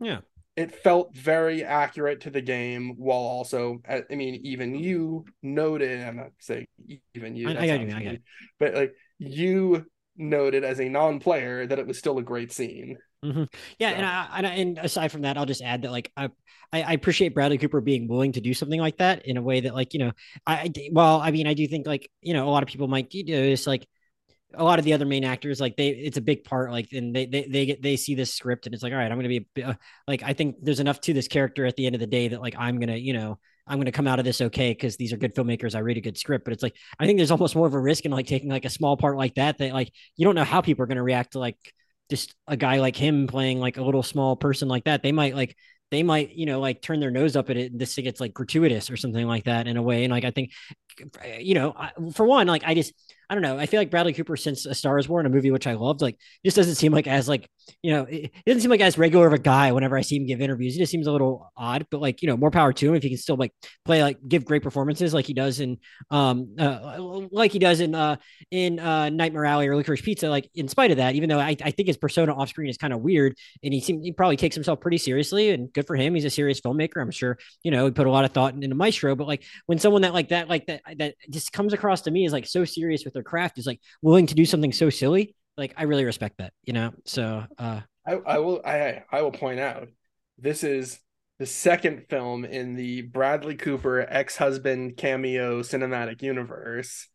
[0.00, 0.22] yeah,
[0.56, 6.16] it felt very accurate to the game while also i mean even you noted i'm
[6.16, 6.66] not saying
[7.14, 8.16] even you i, I got you i got
[8.58, 12.98] but like you noted as a non-player that it was still a great scene.
[13.24, 13.44] Mm-hmm.
[13.78, 13.96] Yeah, so.
[13.96, 16.30] and I, and, I, and aside from that, I'll just add that like I,
[16.72, 19.74] I appreciate Bradley Cooper being willing to do something like that in a way that
[19.74, 20.12] like you know
[20.46, 23.10] I well I mean I do think like you know a lot of people might
[23.10, 23.86] do this like
[24.54, 27.14] a lot of the other main actors like they it's a big part like and
[27.14, 29.28] they they they get they see this script and it's like all right I'm gonna
[29.28, 29.46] be
[30.08, 32.40] like I think there's enough to this character at the end of the day that
[32.40, 35.12] like I'm gonna you know I'm going to come out of this okay because these
[35.12, 35.74] are good filmmakers.
[35.74, 37.80] I read a good script, but it's like I think there's almost more of a
[37.80, 40.44] risk in like taking like a small part like that that like you don't know
[40.44, 41.56] how people are going to react to like
[42.10, 45.02] just a guy like him playing like a little small person like that.
[45.02, 45.56] They might like
[45.90, 48.34] they might you know like turn their nose up at it and this gets like
[48.34, 50.04] gratuitous or something like that in a way.
[50.04, 50.52] And like I think
[51.38, 51.74] you know
[52.14, 52.92] for one like I just
[53.30, 53.56] I don't know.
[53.56, 56.02] I feel like Bradley Cooper, since A Star Is Born, a movie which I loved,
[56.02, 57.48] like just doesn't seem like as like
[57.80, 59.70] you know, it, doesn't seem like as regular of a guy.
[59.70, 61.86] Whenever I see him give interviews, he just seems a little odd.
[61.92, 63.52] But like you know, more power to him if he can still like
[63.84, 65.78] play like give great performances like he does in
[66.10, 68.16] um uh, like he does in uh
[68.50, 70.28] in uh Nightmare Alley or Licorice Pizza.
[70.28, 72.78] Like in spite of that, even though I, I think his persona off screen is
[72.78, 75.94] kind of weird, and he seems he probably takes himself pretty seriously, and good for
[75.94, 76.16] him.
[76.16, 77.00] He's a serious filmmaker.
[77.00, 79.14] I'm sure you know he put a lot of thought into Maestro.
[79.14, 82.24] But like when someone that like that like that that just comes across to me
[82.24, 85.34] is like so serious with their craft is like willing to do something so silly,
[85.56, 86.92] like I really respect that, you know.
[87.04, 89.88] So uh I, I will I I will point out
[90.38, 90.98] this is
[91.38, 97.08] the second film in the Bradley Cooper ex-husband cameo cinematic universe.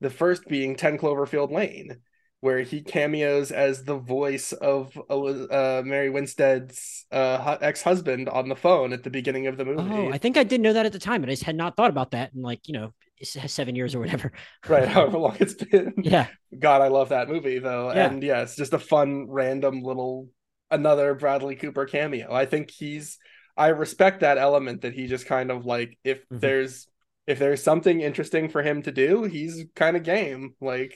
[0.00, 1.98] The first being 10 Cloverfield Lane,
[2.40, 8.92] where he cameos as the voice of uh, Mary Winstead's uh, ex-husband on the phone
[8.92, 9.82] at the beginning of the movie.
[9.82, 11.76] Oh, I think I did know that at the time, but I just had not
[11.76, 12.32] thought about that.
[12.32, 12.92] And like, you know,
[13.22, 14.32] seven years or whatever.
[14.68, 15.94] right, however long it's been.
[16.02, 16.28] Yeah.
[16.58, 17.92] God, I love that movie though.
[17.92, 18.06] Yeah.
[18.06, 20.28] And yeah, it's just a fun, random little
[20.70, 22.32] another Bradley Cooper cameo.
[22.32, 23.18] I think he's
[23.56, 26.38] I respect that element that he just kind of like if mm-hmm.
[26.38, 26.88] there's
[27.26, 30.54] if there's something interesting for him to do, he's kind of game.
[30.60, 30.94] Like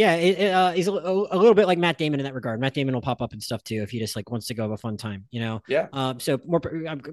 [0.00, 2.58] yeah, it, it, uh, he's a, a, little bit like Matt Damon in that regard.
[2.58, 4.62] Matt Damon will pop up and stuff too if he just like wants to go
[4.62, 5.60] have a fun time, you know.
[5.68, 5.88] Yeah.
[5.92, 6.18] Um.
[6.18, 6.62] So more,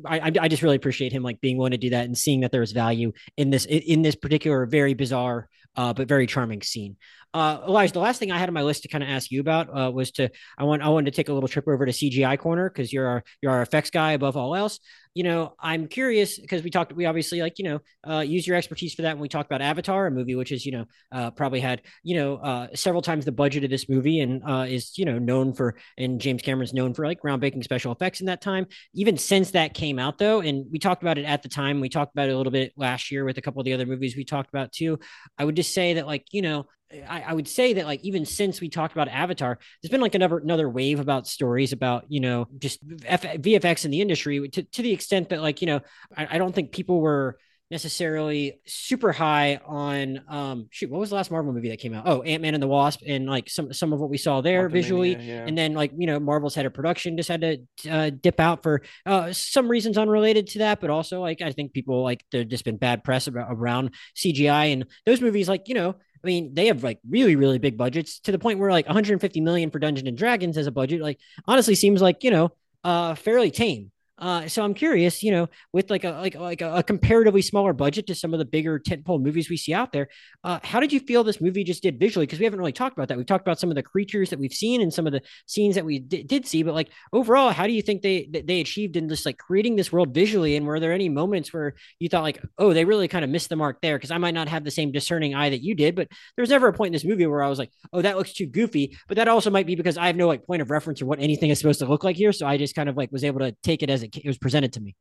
[0.06, 2.54] I, I just really appreciate him like being willing to do that and seeing that
[2.54, 6.98] there is value in this in this particular very bizarre, uh, but very charming scene.
[7.34, 9.42] Uh, Elijah, the last thing I had on my list to kind of ask you
[9.42, 11.92] about uh, was to I want I wanted to take a little trip over to
[11.92, 14.80] CGI corner because you're our you're our effects guy above all else
[15.18, 18.56] you know, I'm curious because we talked, we obviously like, you know, uh, use your
[18.56, 21.32] expertise for that when we talked about Avatar, a movie which is, you know, uh,
[21.32, 25.06] probably had, you know, uh, several times the budget of this movie and is, you
[25.06, 28.68] know, known for, and James Cameron's known for like groundbreaking special effects in that time.
[28.94, 31.90] Even since that came out, though, and we talked about it at the time, we
[31.90, 34.16] talked about it a little bit last year with a couple of the other movies
[34.16, 35.00] we talked about too.
[35.36, 38.26] I would just say that, like, you know, I, I, would say that like even
[38.26, 42.22] since we talked about Avatar, there's been like another another wave about stories about you
[42.22, 45.82] know just F- VFX in the industry to to the extent that like you know
[46.16, 47.38] I, I don't think people were
[47.70, 52.04] necessarily super high on um shoot what was the last marvel movie that came out
[52.08, 55.16] oh ant-man and the wasp and like some some of what we saw there visually
[55.16, 55.46] yeah.
[55.46, 58.64] and then like you know marvel's head of production just had to uh, dip out
[58.64, 62.46] for uh some reasons unrelated to that but also like i think people like there's
[62.46, 66.56] just been bad press about, around cgi and those movies like you know I mean,
[66.56, 69.78] they have like really, really big budgets to the point where like 150 million for
[69.78, 72.52] Dungeons and Dragons as a budget, like honestly seems like, you know,
[72.84, 73.92] uh fairly tame.
[74.20, 78.08] Uh, so I'm curious, you know, with like a like like a, comparatively smaller budget
[78.08, 80.08] to some of the bigger tentpole movies we see out there,
[80.44, 82.26] uh, how did you feel this movie just did visually?
[82.26, 83.18] Because we haven't really talked about that.
[83.18, 85.76] We've talked about some of the creatures that we've seen and some of the scenes
[85.76, 88.96] that we d- did see, but like overall, how do you think they they achieved
[88.96, 90.56] in just like creating this world visually?
[90.56, 93.50] And were there any moments where you thought like, oh, they really kind of missed
[93.50, 93.98] the mark there?
[93.98, 96.50] Because I might not have the same discerning eye that you did, but there was
[96.50, 98.98] never a point in this movie where I was like, oh, that looks too goofy.
[99.08, 101.20] But that also might be because I have no like point of reference or what
[101.20, 103.42] anything is supposed to look like here, so I just kind of like was able
[103.42, 104.96] to take it as it, it was presented to me.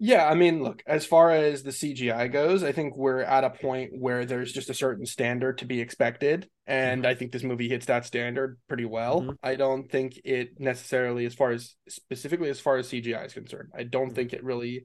[0.00, 3.50] Yeah, I mean, look, as far as the CGI goes, I think we're at a
[3.50, 6.48] point where there's just a certain standard to be expected.
[6.66, 7.10] And mm-hmm.
[7.10, 9.22] I think this movie hits that standard pretty well.
[9.22, 9.30] Mm-hmm.
[9.42, 13.70] I don't think it necessarily, as far as specifically as far as CGI is concerned,
[13.76, 14.14] I don't mm-hmm.
[14.14, 14.84] think it really,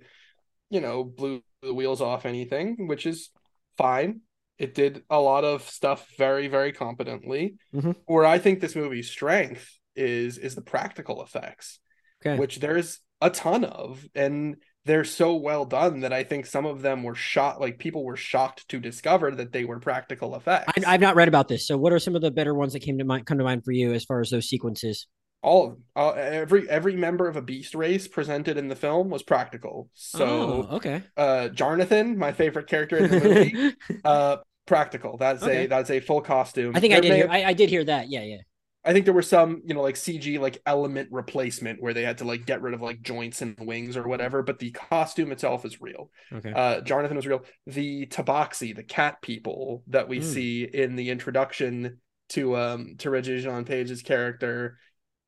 [0.69, 3.29] you know, blew the wheels off anything, which is
[3.77, 4.21] fine.
[4.57, 7.55] It did a lot of stuff very, very competently.
[7.75, 7.91] Mm-hmm.
[8.05, 11.79] Where I think this movie's strength is is the practical effects,
[12.25, 12.39] okay.
[12.39, 14.07] which there's a ton of.
[14.13, 18.03] And they're so well done that I think some of them were shot like people
[18.03, 20.73] were shocked to discover that they were practical effects.
[20.85, 21.65] I, have not read about this.
[21.65, 23.63] So what are some of the better ones that came to mind come to mind
[23.63, 25.07] for you as far as those sequences?
[25.41, 29.89] All uh, every every member of a beast race presented in the film was practical.
[29.93, 30.25] So
[30.69, 31.03] oh, okay.
[31.17, 33.75] Uh Jarnathan, my favorite character in the movie,
[34.05, 35.17] uh practical.
[35.17, 35.65] That's okay.
[35.65, 36.75] a that's a full costume.
[36.75, 38.09] I think there I did hear I, I did hear that.
[38.09, 38.37] Yeah, yeah.
[38.85, 42.17] I think there were some, you know, like CG like element replacement where they had
[42.17, 45.63] to like get rid of like joints and wings or whatever, but the costume itself
[45.65, 46.11] is real.
[46.31, 46.51] Okay.
[46.51, 47.45] Uh Jarnathan was real.
[47.65, 50.23] The Tabaxi, the cat people that we mm.
[50.23, 51.99] see in the introduction
[52.29, 54.77] to um to Regé-Jean Page's character.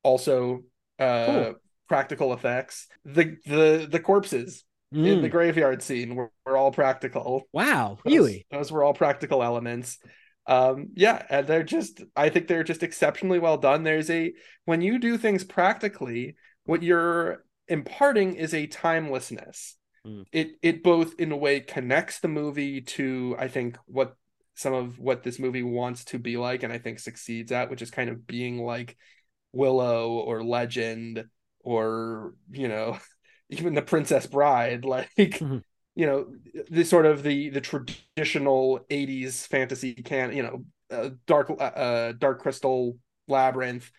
[0.04, 0.64] Also,
[1.00, 1.56] uh, cool.
[1.88, 2.88] practical effects.
[3.06, 4.64] The the the corpses
[4.94, 5.06] mm.
[5.06, 5.32] in the mm.
[5.32, 7.44] graveyard scene were, were all practical.
[7.52, 8.46] Wow, those, really?
[8.52, 9.98] Those were all practical elements.
[10.48, 13.84] Um, yeah, and they're just I think they're just exceptionally well done.
[13.84, 14.34] There's a
[14.66, 16.36] when you do things practically,
[16.66, 19.76] what you're imparting is a timelessness.
[20.06, 20.26] Mm.
[20.32, 24.16] It it both in a way connects the movie to I think what
[24.54, 27.82] some of what this movie wants to be like and I think succeeds at, which
[27.82, 28.96] is kind of being like
[29.52, 31.26] Willow or Legend
[31.62, 33.00] or you know
[33.50, 35.58] even the Princess Bride like mm-hmm.
[35.96, 36.28] You know
[36.70, 42.12] the sort of the the traditional 80s fantasy can you know uh, dark uh, uh,
[42.14, 42.98] dark crystal
[43.28, 43.92] labyrinth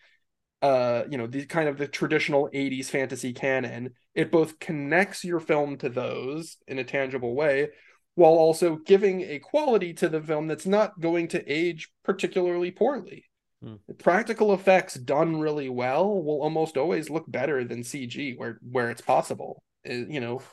[0.61, 3.91] uh you know the kind of the traditional 80s fantasy canon.
[4.15, 7.69] It both connects your film to those in a tangible way
[8.15, 13.25] while also giving a quality to the film that's not going to age particularly poorly.
[13.61, 13.75] Hmm.
[13.97, 19.01] practical effects done really well will almost always look better than cg where where it's
[19.01, 20.43] possible uh, you know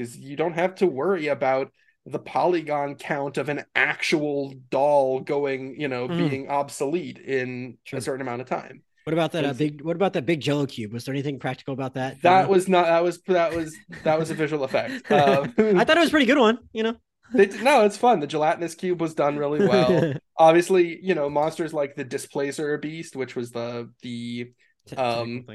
[0.00, 1.70] because you don't have to worry about
[2.06, 6.16] the polygon count of an actual doll going you know hmm.
[6.16, 7.98] being obsolete in sure.
[7.98, 9.80] a certain amount of time what about that uh, big?
[9.80, 10.92] What about that big Jello cube?
[10.92, 12.20] Was there anything practical about that?
[12.20, 12.84] That was not.
[12.84, 13.74] That was that was
[14.04, 15.10] that was a visual effect.
[15.10, 16.58] Um, I thought it was a pretty good one.
[16.74, 16.96] You know.
[17.32, 18.20] They, no, it's fun.
[18.20, 20.12] The gelatinous cube was done really well.
[20.36, 24.52] Obviously, you know, monsters like the displacer beast, which was the the
[24.98, 25.46] um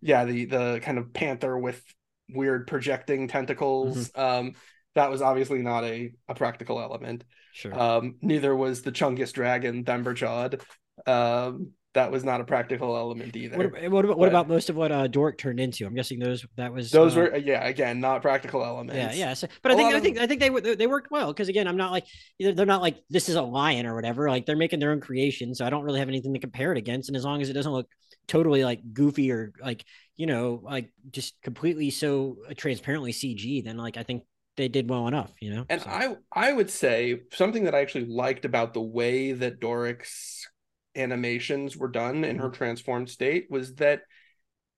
[0.00, 1.84] yeah, the the kind of panther with
[2.34, 4.10] weird projecting tentacles.
[4.10, 4.20] Mm-hmm.
[4.20, 4.52] Um
[4.94, 7.24] that was obviously not a, a practical element.
[7.52, 7.78] Sure.
[7.78, 10.60] Um neither was the Chungus dragon, Themberchaud.
[11.06, 13.56] Um that was not a practical element either.
[13.56, 15.86] What, what about, what about most of what uh, Doric turned into?
[15.86, 19.16] I'm guessing those that was those uh, were yeah again not practical elements.
[19.16, 19.34] Yeah, yeah.
[19.34, 21.76] So, but I think I think I think they they worked well because again I'm
[21.76, 22.04] not like
[22.38, 24.28] they're not like this is a lion or whatever.
[24.28, 26.78] Like they're making their own creation, so I don't really have anything to compare it
[26.78, 27.08] against.
[27.08, 27.88] And as long as it doesn't look
[28.26, 29.84] totally like goofy or like
[30.16, 34.24] you know like just completely so transparently CG, then like I think
[34.56, 35.66] they did well enough, you know.
[35.68, 35.90] And so.
[35.90, 40.48] I I would say something that I actually liked about the way that Doric's
[40.96, 42.54] animations were done in her mm-hmm.
[42.54, 44.02] transformed state was that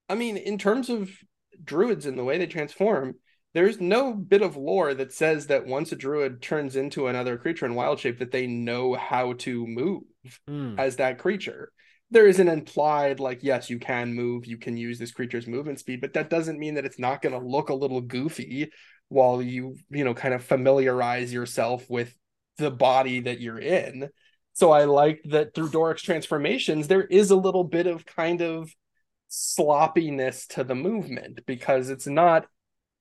[0.08, 1.10] I mean, in terms of
[1.62, 3.16] druids and the way they transform,
[3.54, 7.66] there's no bit of lore that says that once a druid turns into another creature
[7.66, 10.02] in wild shape that they know how to move
[10.48, 10.78] mm.
[10.78, 11.72] as that creature.
[12.10, 15.80] There is an implied like yes, you can move, you can use this creature's movement
[15.80, 18.70] speed, but that doesn't mean that it's not going to look a little goofy
[19.08, 22.14] while you, you know, kind of familiarize yourself with
[22.58, 24.08] the body that you're in.
[24.52, 28.74] So I like that through Doric's transformations, there is a little bit of kind of
[29.28, 32.46] sloppiness to the movement because it's not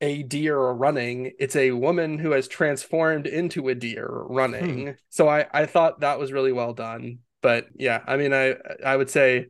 [0.02, 4.91] a deer running it's a woman who has transformed into a deer running hmm.
[5.10, 8.98] so i i thought that was really well done but yeah i mean i i
[8.98, 9.46] would say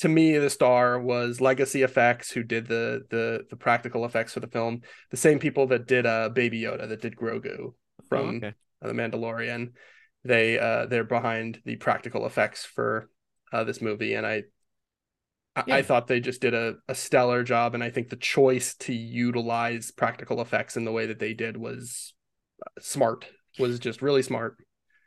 [0.00, 4.40] to me the star was legacy effects who did the the the practical effects for
[4.40, 7.72] the film the same people that did uh baby yoda that did grogu
[8.06, 8.52] from oh, okay.
[8.82, 9.72] the mandalorian
[10.24, 13.08] they uh they're behind the practical effects for
[13.50, 14.42] uh this movie and i
[15.66, 15.76] yeah.
[15.76, 18.94] I thought they just did a, a stellar job, and I think the choice to
[18.94, 22.14] utilize practical effects in the way that they did was
[22.64, 23.26] uh, smart.
[23.58, 24.56] Was just really smart.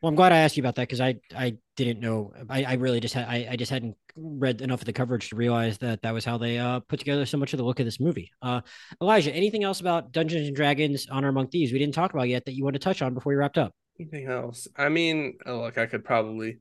[0.02, 2.34] Well, I'm glad I asked you about that because I I didn't know.
[2.50, 5.36] I, I really just had I, I just hadn't read enough of the coverage to
[5.36, 7.86] realize that that was how they uh, put together so much of the look of
[7.86, 8.32] this movie.
[8.42, 8.62] Uh,
[9.00, 12.46] Elijah, anything else about Dungeons and Dragons: Honor Among Thieves we didn't talk about yet
[12.46, 13.74] that you want to touch on before we wrapped up?
[14.00, 14.68] Anything else?
[14.76, 16.58] I mean, oh, look, I could probably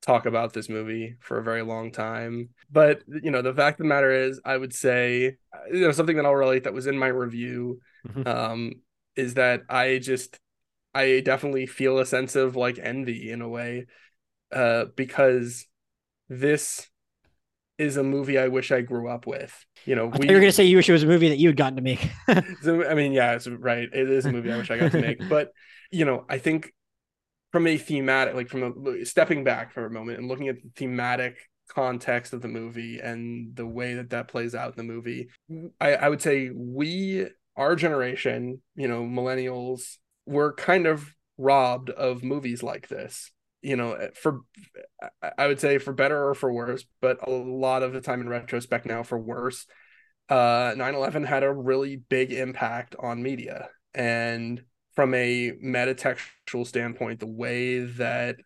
[0.00, 3.84] talk about this movie for a very long time, but you know, the fact of
[3.84, 5.36] the matter is, I would say,
[5.72, 8.26] you know, something that I'll relate that was in my review, mm-hmm.
[8.26, 8.72] um,
[9.14, 10.40] is that I just,
[10.94, 13.86] I definitely feel a sense of like envy in a way,
[14.52, 15.66] uh, because
[16.28, 16.88] this
[17.78, 19.66] is a movie I wish I grew up with.
[19.84, 21.48] You know, we, you were gonna say you wish it was a movie that you
[21.48, 22.10] had gotten to make.
[22.62, 23.88] so, I mean, yeah, it's right.
[23.92, 25.52] It is a movie I wish I got to make, but
[25.90, 26.72] you know, I think
[27.52, 30.70] from a thematic, like from a stepping back for a moment and looking at the
[30.74, 31.36] thematic
[31.68, 35.28] context of the movie and the way that that plays out in the movie,
[35.80, 39.98] I, I would say we, our generation, you know, millennials,
[40.32, 43.30] were kind of robbed of movies like this
[43.62, 44.40] you know for
[45.38, 48.28] i would say for better or for worse but a lot of the time in
[48.28, 49.66] retrospect now for worse
[50.28, 54.62] uh 9-11 had a really big impact on media and
[54.94, 58.36] from a metatextual standpoint, the way that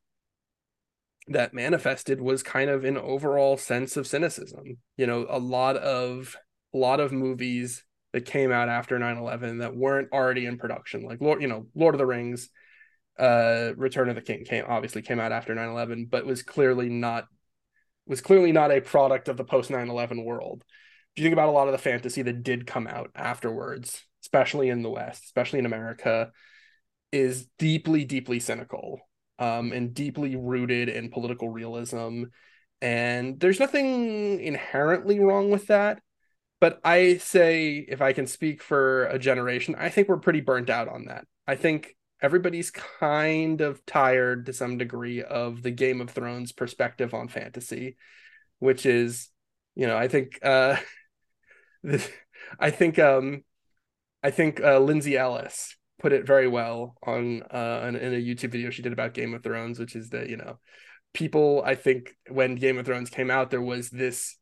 [1.28, 4.78] that manifested was kind of an overall sense of cynicism.
[4.96, 6.36] You know, a lot of
[6.72, 7.84] a lot of movies
[8.16, 11.94] that came out after 9-11 that weren't already in production, like Lord, you know, Lord
[11.94, 12.48] of the Rings,
[13.18, 17.26] uh, Return of the King came obviously came out after 9-11, but was clearly not
[18.06, 20.64] was clearly not a product of the post 9/11 world.
[21.12, 24.70] If you think about a lot of the fantasy that did come out afterwards, especially
[24.70, 26.30] in the West, especially in America,
[27.12, 29.00] is deeply, deeply cynical
[29.38, 32.24] um, and deeply rooted in political realism.
[32.80, 36.00] And there's nothing inherently wrong with that.
[36.60, 40.70] But I say, if I can speak for a generation, I think we're pretty burnt
[40.70, 41.26] out on that.
[41.46, 47.12] I think everybody's kind of tired to some degree of the Game of Thrones perspective
[47.12, 47.96] on fantasy,
[48.58, 49.28] which is,
[49.74, 50.76] you know, I think, uh,
[51.82, 52.10] this,
[52.58, 53.44] I think, um,
[54.22, 58.50] I think uh, Lindsay Ellis put it very well on uh in, in a YouTube
[58.50, 60.58] video she did about Game of Thrones, which is that you know,
[61.14, 64.36] people I think when Game of Thrones came out, there was this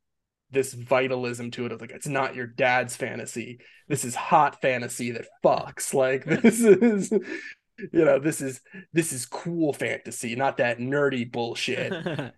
[0.54, 3.58] this vitalism to it of like it's not your dad's fantasy.
[3.88, 5.92] This is hot fantasy that fucks.
[5.92, 7.12] Like this is
[7.78, 8.60] you know this is
[8.92, 11.92] this is cool fantasy not that nerdy bullshit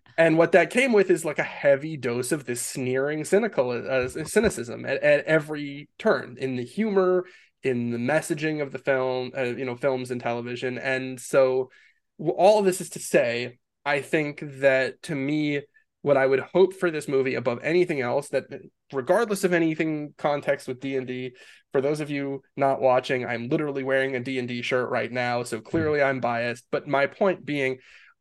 [0.18, 4.09] and what that came with is like a heavy dose of this sneering cynical uh,
[4.09, 7.26] cynicism at, at every turn in the humor
[7.62, 11.70] in the messaging of the film uh, you know films and television and so
[12.18, 15.60] all this is to say i think that to me
[16.06, 18.44] what i would hope for this movie above anything else that
[18.92, 21.32] regardless of anything context with d&d
[21.72, 25.60] for those of you not watching i'm literally wearing a d&d shirt right now so
[25.60, 27.78] clearly i'm biased but my point being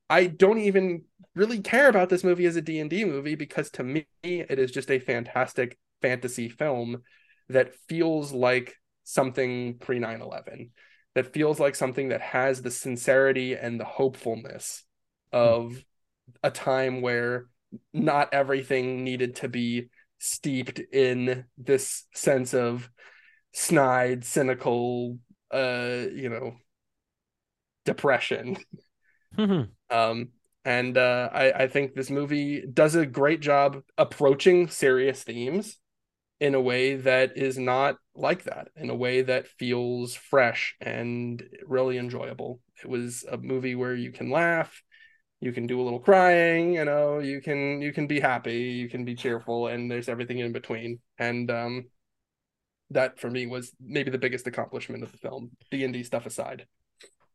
[0.09, 1.03] i don't even
[1.35, 4.89] really care about this movie as a d&d movie because to me it is just
[4.89, 7.03] a fantastic fantasy film
[7.49, 10.69] that feels like something pre 9-11
[11.13, 14.83] that feels like something that has the sincerity and the hopefulness
[15.31, 15.83] of mm.
[16.41, 17.45] a time where
[17.93, 19.89] not everything needed to be
[20.19, 22.89] steeped in this sense of
[23.53, 25.17] snide, cynical,
[25.51, 26.55] uh, you know,
[27.85, 28.57] depression.
[29.37, 29.95] Mm-hmm.
[29.95, 30.29] Um,
[30.63, 35.77] and uh, I, I think this movie does a great job approaching serious themes
[36.39, 41.43] in a way that is not like that, in a way that feels fresh and
[41.65, 42.59] really enjoyable.
[42.83, 44.81] It was a movie where you can laugh,
[45.45, 48.89] you can do a little crying, you know, you can you can be happy, you
[48.89, 50.99] can be cheerful, and there's everything in between.
[51.19, 51.85] And um,
[52.89, 56.25] that for me was maybe the biggest accomplishment of the film, D and D stuff
[56.25, 56.65] aside.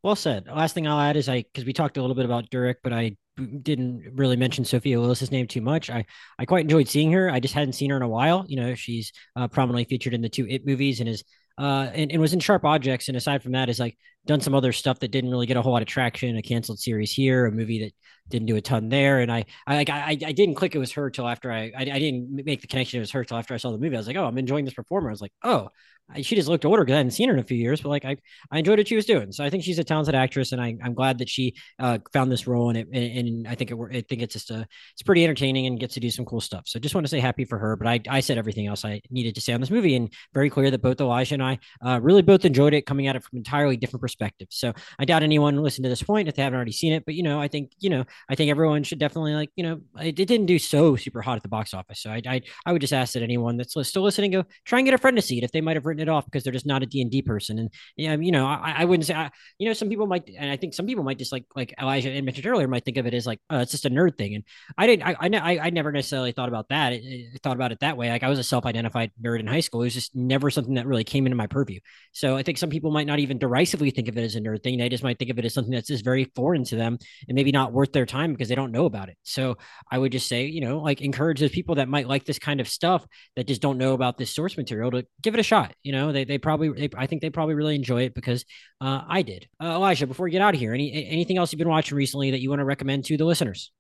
[0.03, 0.47] Well said.
[0.47, 2.93] Last thing I'll add is I because we talked a little bit about Doric, but
[2.93, 3.17] I
[3.63, 5.89] didn't really mention Sophia Lillis's name too much.
[5.89, 6.05] I
[6.39, 7.31] I quite enjoyed seeing her.
[7.31, 8.45] I just hadn't seen her in a while.
[8.49, 11.23] You know, she's uh, prominently featured in the two It movies and is
[11.59, 13.09] uh and, and was in Sharp Objects.
[13.09, 13.97] And aside from that, is like
[14.27, 16.37] done some other stuff that didn't really get a whole lot of traction.
[16.37, 17.93] A canceled series here, a movie that
[18.29, 19.21] didn't do a ton there.
[19.21, 21.99] And I I I, I didn't click it was her till after I, I I
[21.99, 23.97] didn't make the connection it was her till after I saw the movie.
[23.97, 25.09] I was like, oh, I'm enjoying this performer.
[25.09, 25.71] I was like, oh,
[26.17, 28.05] she just looked older because I hadn't seen her in a few years, but like
[28.05, 28.17] I,
[28.51, 29.33] I enjoyed what she was doing.
[29.33, 32.33] So I think she's a talented actress, and I, I'm glad that she uh, found
[32.33, 35.03] this role, and it, and, and I think it, I think it's just a, it's
[35.03, 36.63] pretty entertaining and gets to do some cool stuff.
[36.67, 37.77] So just want to say happy for her.
[37.77, 40.51] But I, I said everything else I needed to say on this movie, and very
[40.51, 43.37] clear that both Elijah and I uh, really both enjoyed it, coming at it from
[43.37, 44.57] entirely different perspectives.
[44.57, 47.05] So I doubt anyone listened to this point if they haven't already seen it.
[47.05, 49.81] But you know, I think you know, I think everyone should definitely like you know,
[50.01, 52.01] it, it didn't do so super hot at the box office.
[52.01, 54.87] So I, I, I would just ask that anyone that's still listening go try and
[54.87, 56.53] get a friend to see it if they might have written it off because they're
[56.53, 57.59] just not a D&D person.
[57.59, 60.51] And yeah, you know, I, I wouldn't say, I, you know, some people might, and
[60.51, 63.15] I think some people might just like, like Elijah mentioned earlier, might think of it
[63.15, 64.35] as like, uh, it's just a nerd thing.
[64.35, 64.45] And
[64.77, 66.93] I didn't, I, I, I never necessarily thought about that.
[66.93, 68.11] I, thought about it that way.
[68.11, 69.83] Like I was a self-identified nerd in high school.
[69.83, 71.81] It was just never something that really came into my purview.
[72.13, 74.63] So I think some people might not even derisively think of it as a nerd
[74.63, 74.79] thing.
[74.79, 76.99] They just might think of it as something that's just very foreign to them
[77.29, 79.17] and maybe not worth their time because they don't know about it.
[79.23, 79.57] So
[79.91, 82.61] I would just say, you know, like encourage those people that might like this kind
[82.61, 83.07] of stuff
[83.37, 85.73] that just don't know about this source material to give it a shot.
[85.83, 88.45] You know, they, they probably, they, I think they probably probably really enjoy it because
[88.81, 89.49] uh, I did.
[89.63, 92.31] Uh, Elijah, before we get out of here, any anything else you've been watching recently
[92.33, 93.73] that you want to recommend to the listeners?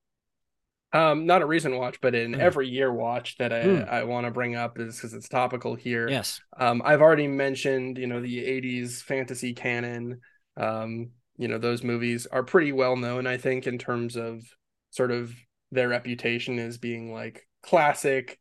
[0.92, 2.38] Um, not a recent watch, but an mm.
[2.38, 3.88] every year watch that I, mm.
[3.88, 6.08] I want to bring up is because it's topical here.
[6.08, 6.40] Yes.
[6.58, 10.20] Um, I've already mentioned, you know, the '80s fantasy canon.
[10.56, 14.42] Um, you know, those movies are pretty well known, I think, in terms of
[14.90, 15.32] sort of
[15.70, 18.38] their reputation as being like classic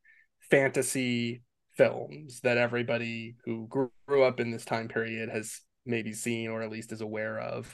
[0.49, 1.43] fantasy
[1.79, 6.69] films that everybody who grew up in this time period has maybe seen or at
[6.69, 7.73] least is aware of.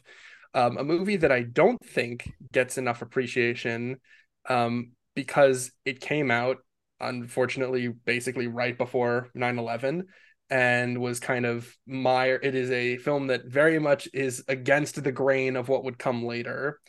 [0.53, 3.98] Um, a movie that I don't think gets enough appreciation
[4.48, 6.57] um, because it came out,
[6.99, 10.06] unfortunately, basically right before 9 11
[10.52, 12.27] and was kind of my.
[12.27, 16.23] It is a film that very much is against the grain of what would come
[16.23, 16.80] later,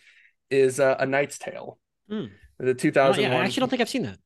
[0.51, 1.79] is uh, A Knight's Tale.
[2.11, 2.29] Mm.
[2.59, 3.19] The 2001.
[3.19, 4.19] Oh, yeah, I actually don't think I've seen that.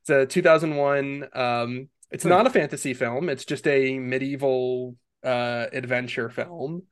[0.00, 2.30] It's a 2001 um, it's hmm.
[2.30, 3.28] not a fantasy film.
[3.28, 6.84] It's just a medieval uh, adventure film,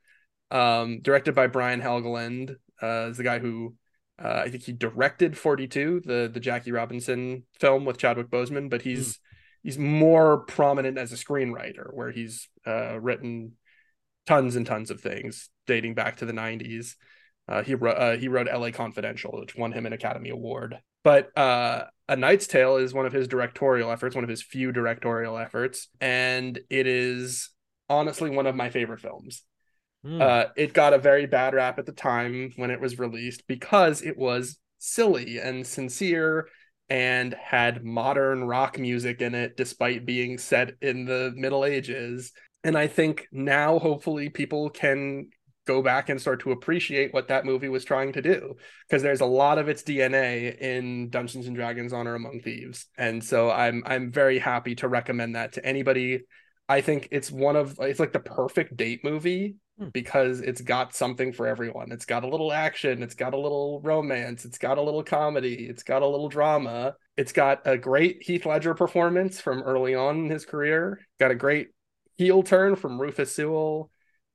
[0.51, 3.77] um, directed by Brian Helgeland, uh, is the guy who
[4.23, 8.82] Uh, I think he directed 42, the the Jackie Robinson film with Chadwick Boseman, but
[8.82, 9.19] he's mm.
[9.62, 13.53] he's more prominent as a screenwriter, where he's uh, written
[14.27, 16.97] tons and tons of things dating back to the 90s.
[17.48, 18.73] Uh, he wrote uh, he wrote L.A.
[18.73, 20.78] Confidential, which won him an Academy Award.
[21.05, 24.73] But uh, A Knight's Tale is one of his directorial efforts, one of his few
[24.73, 27.51] directorial efforts, and it is
[27.89, 29.43] honestly one of my favorite films.
[30.06, 30.20] Mm.
[30.20, 34.02] Uh, it got a very bad rap at the time when it was released because
[34.02, 36.48] it was silly and sincere
[36.89, 42.32] and had modern rock music in it, despite being set in the Middle Ages.
[42.64, 45.31] And I think now, hopefully, people can
[45.66, 48.56] go back and start to appreciate what that movie was trying to do
[48.89, 52.86] because there's a lot of its DNA in Dungeons and Dragons Honor Among Thieves.
[52.97, 56.22] And so I'm I'm very happy to recommend that to anybody.
[56.68, 59.89] I think it's one of it's like the perfect date movie hmm.
[59.89, 61.93] because it's got something for everyone.
[61.93, 65.66] It's got a little action, it's got a little romance, it's got a little comedy,
[65.68, 66.94] it's got a little drama.
[67.14, 70.98] It's got a great Heath Ledger performance from early on in his career.
[71.20, 71.68] Got a great
[72.16, 73.91] heel turn from Rufus Sewell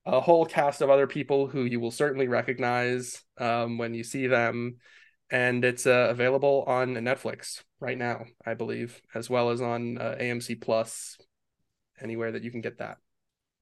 [0.07, 4.27] a whole cast of other people who you will certainly recognize um, when you see
[4.27, 4.77] them.
[5.29, 10.15] And it's uh, available on Netflix right now, I believe, as well as on uh,
[10.19, 11.17] AMC Plus,
[12.01, 12.97] anywhere that you can get that.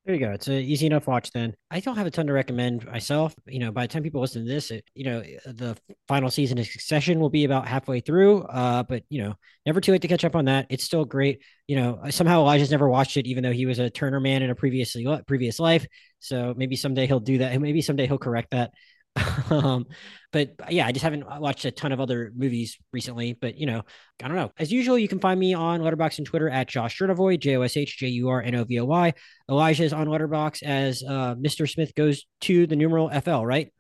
[0.06, 0.34] There you go.
[0.34, 1.56] It's an easy enough watch then.
[1.72, 3.34] I don't have a ton to recommend myself.
[3.48, 5.76] You know, by the time people listen to this, it, you know, eh, the
[6.08, 8.44] final season of Succession will be about halfway through.
[8.44, 9.34] Uh, but you know,
[9.66, 10.68] never too late to catch up on that.
[10.70, 11.42] It's still great.
[11.68, 14.52] You know, somehow Elijah's never watched it, even though he was a Turner man in
[14.52, 15.88] a previously uh, previous life.
[16.20, 17.60] So maybe someday he'll do that.
[17.60, 18.74] Maybe someday he'll correct that.
[19.50, 19.86] um,
[20.32, 23.34] but yeah, I just haven't watched a ton of other movies recently.
[23.34, 23.84] But you know,
[24.22, 24.52] I don't know.
[24.58, 27.62] As usual, you can find me on Letterboxd and Twitter at Josh Jurnovoy, J O
[27.62, 29.14] S H J U R N O V O Y.
[29.50, 31.70] Elijah is on Letterboxd as uh, Mr.
[31.70, 33.72] Smith goes to the numeral FL, right?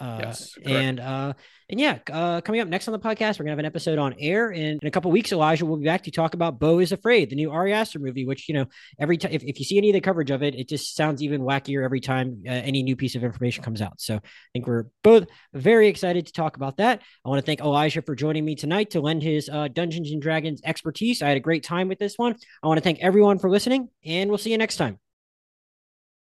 [0.00, 1.32] Uh, yes, and uh,
[1.70, 4.14] and yeah, uh, coming up next on the podcast, we're gonna have an episode on
[4.18, 4.50] air.
[4.50, 7.30] And in a couple weeks, Elijah will be back to talk about "Beau is Afraid,
[7.30, 8.26] the new Ari Aster movie.
[8.26, 8.66] Which you know,
[8.98, 11.22] every time if, if you see any of the coverage of it, it just sounds
[11.22, 14.00] even wackier every time uh, any new piece of information comes out.
[14.00, 14.20] So I
[14.52, 17.00] think we're both very excited to talk about that.
[17.24, 20.20] I want to thank Elijah for joining me tonight to lend his uh, Dungeons and
[20.20, 21.22] Dragons expertise.
[21.22, 22.34] I had a great time with this one.
[22.62, 24.98] I want to thank everyone for listening, and we'll see you next time.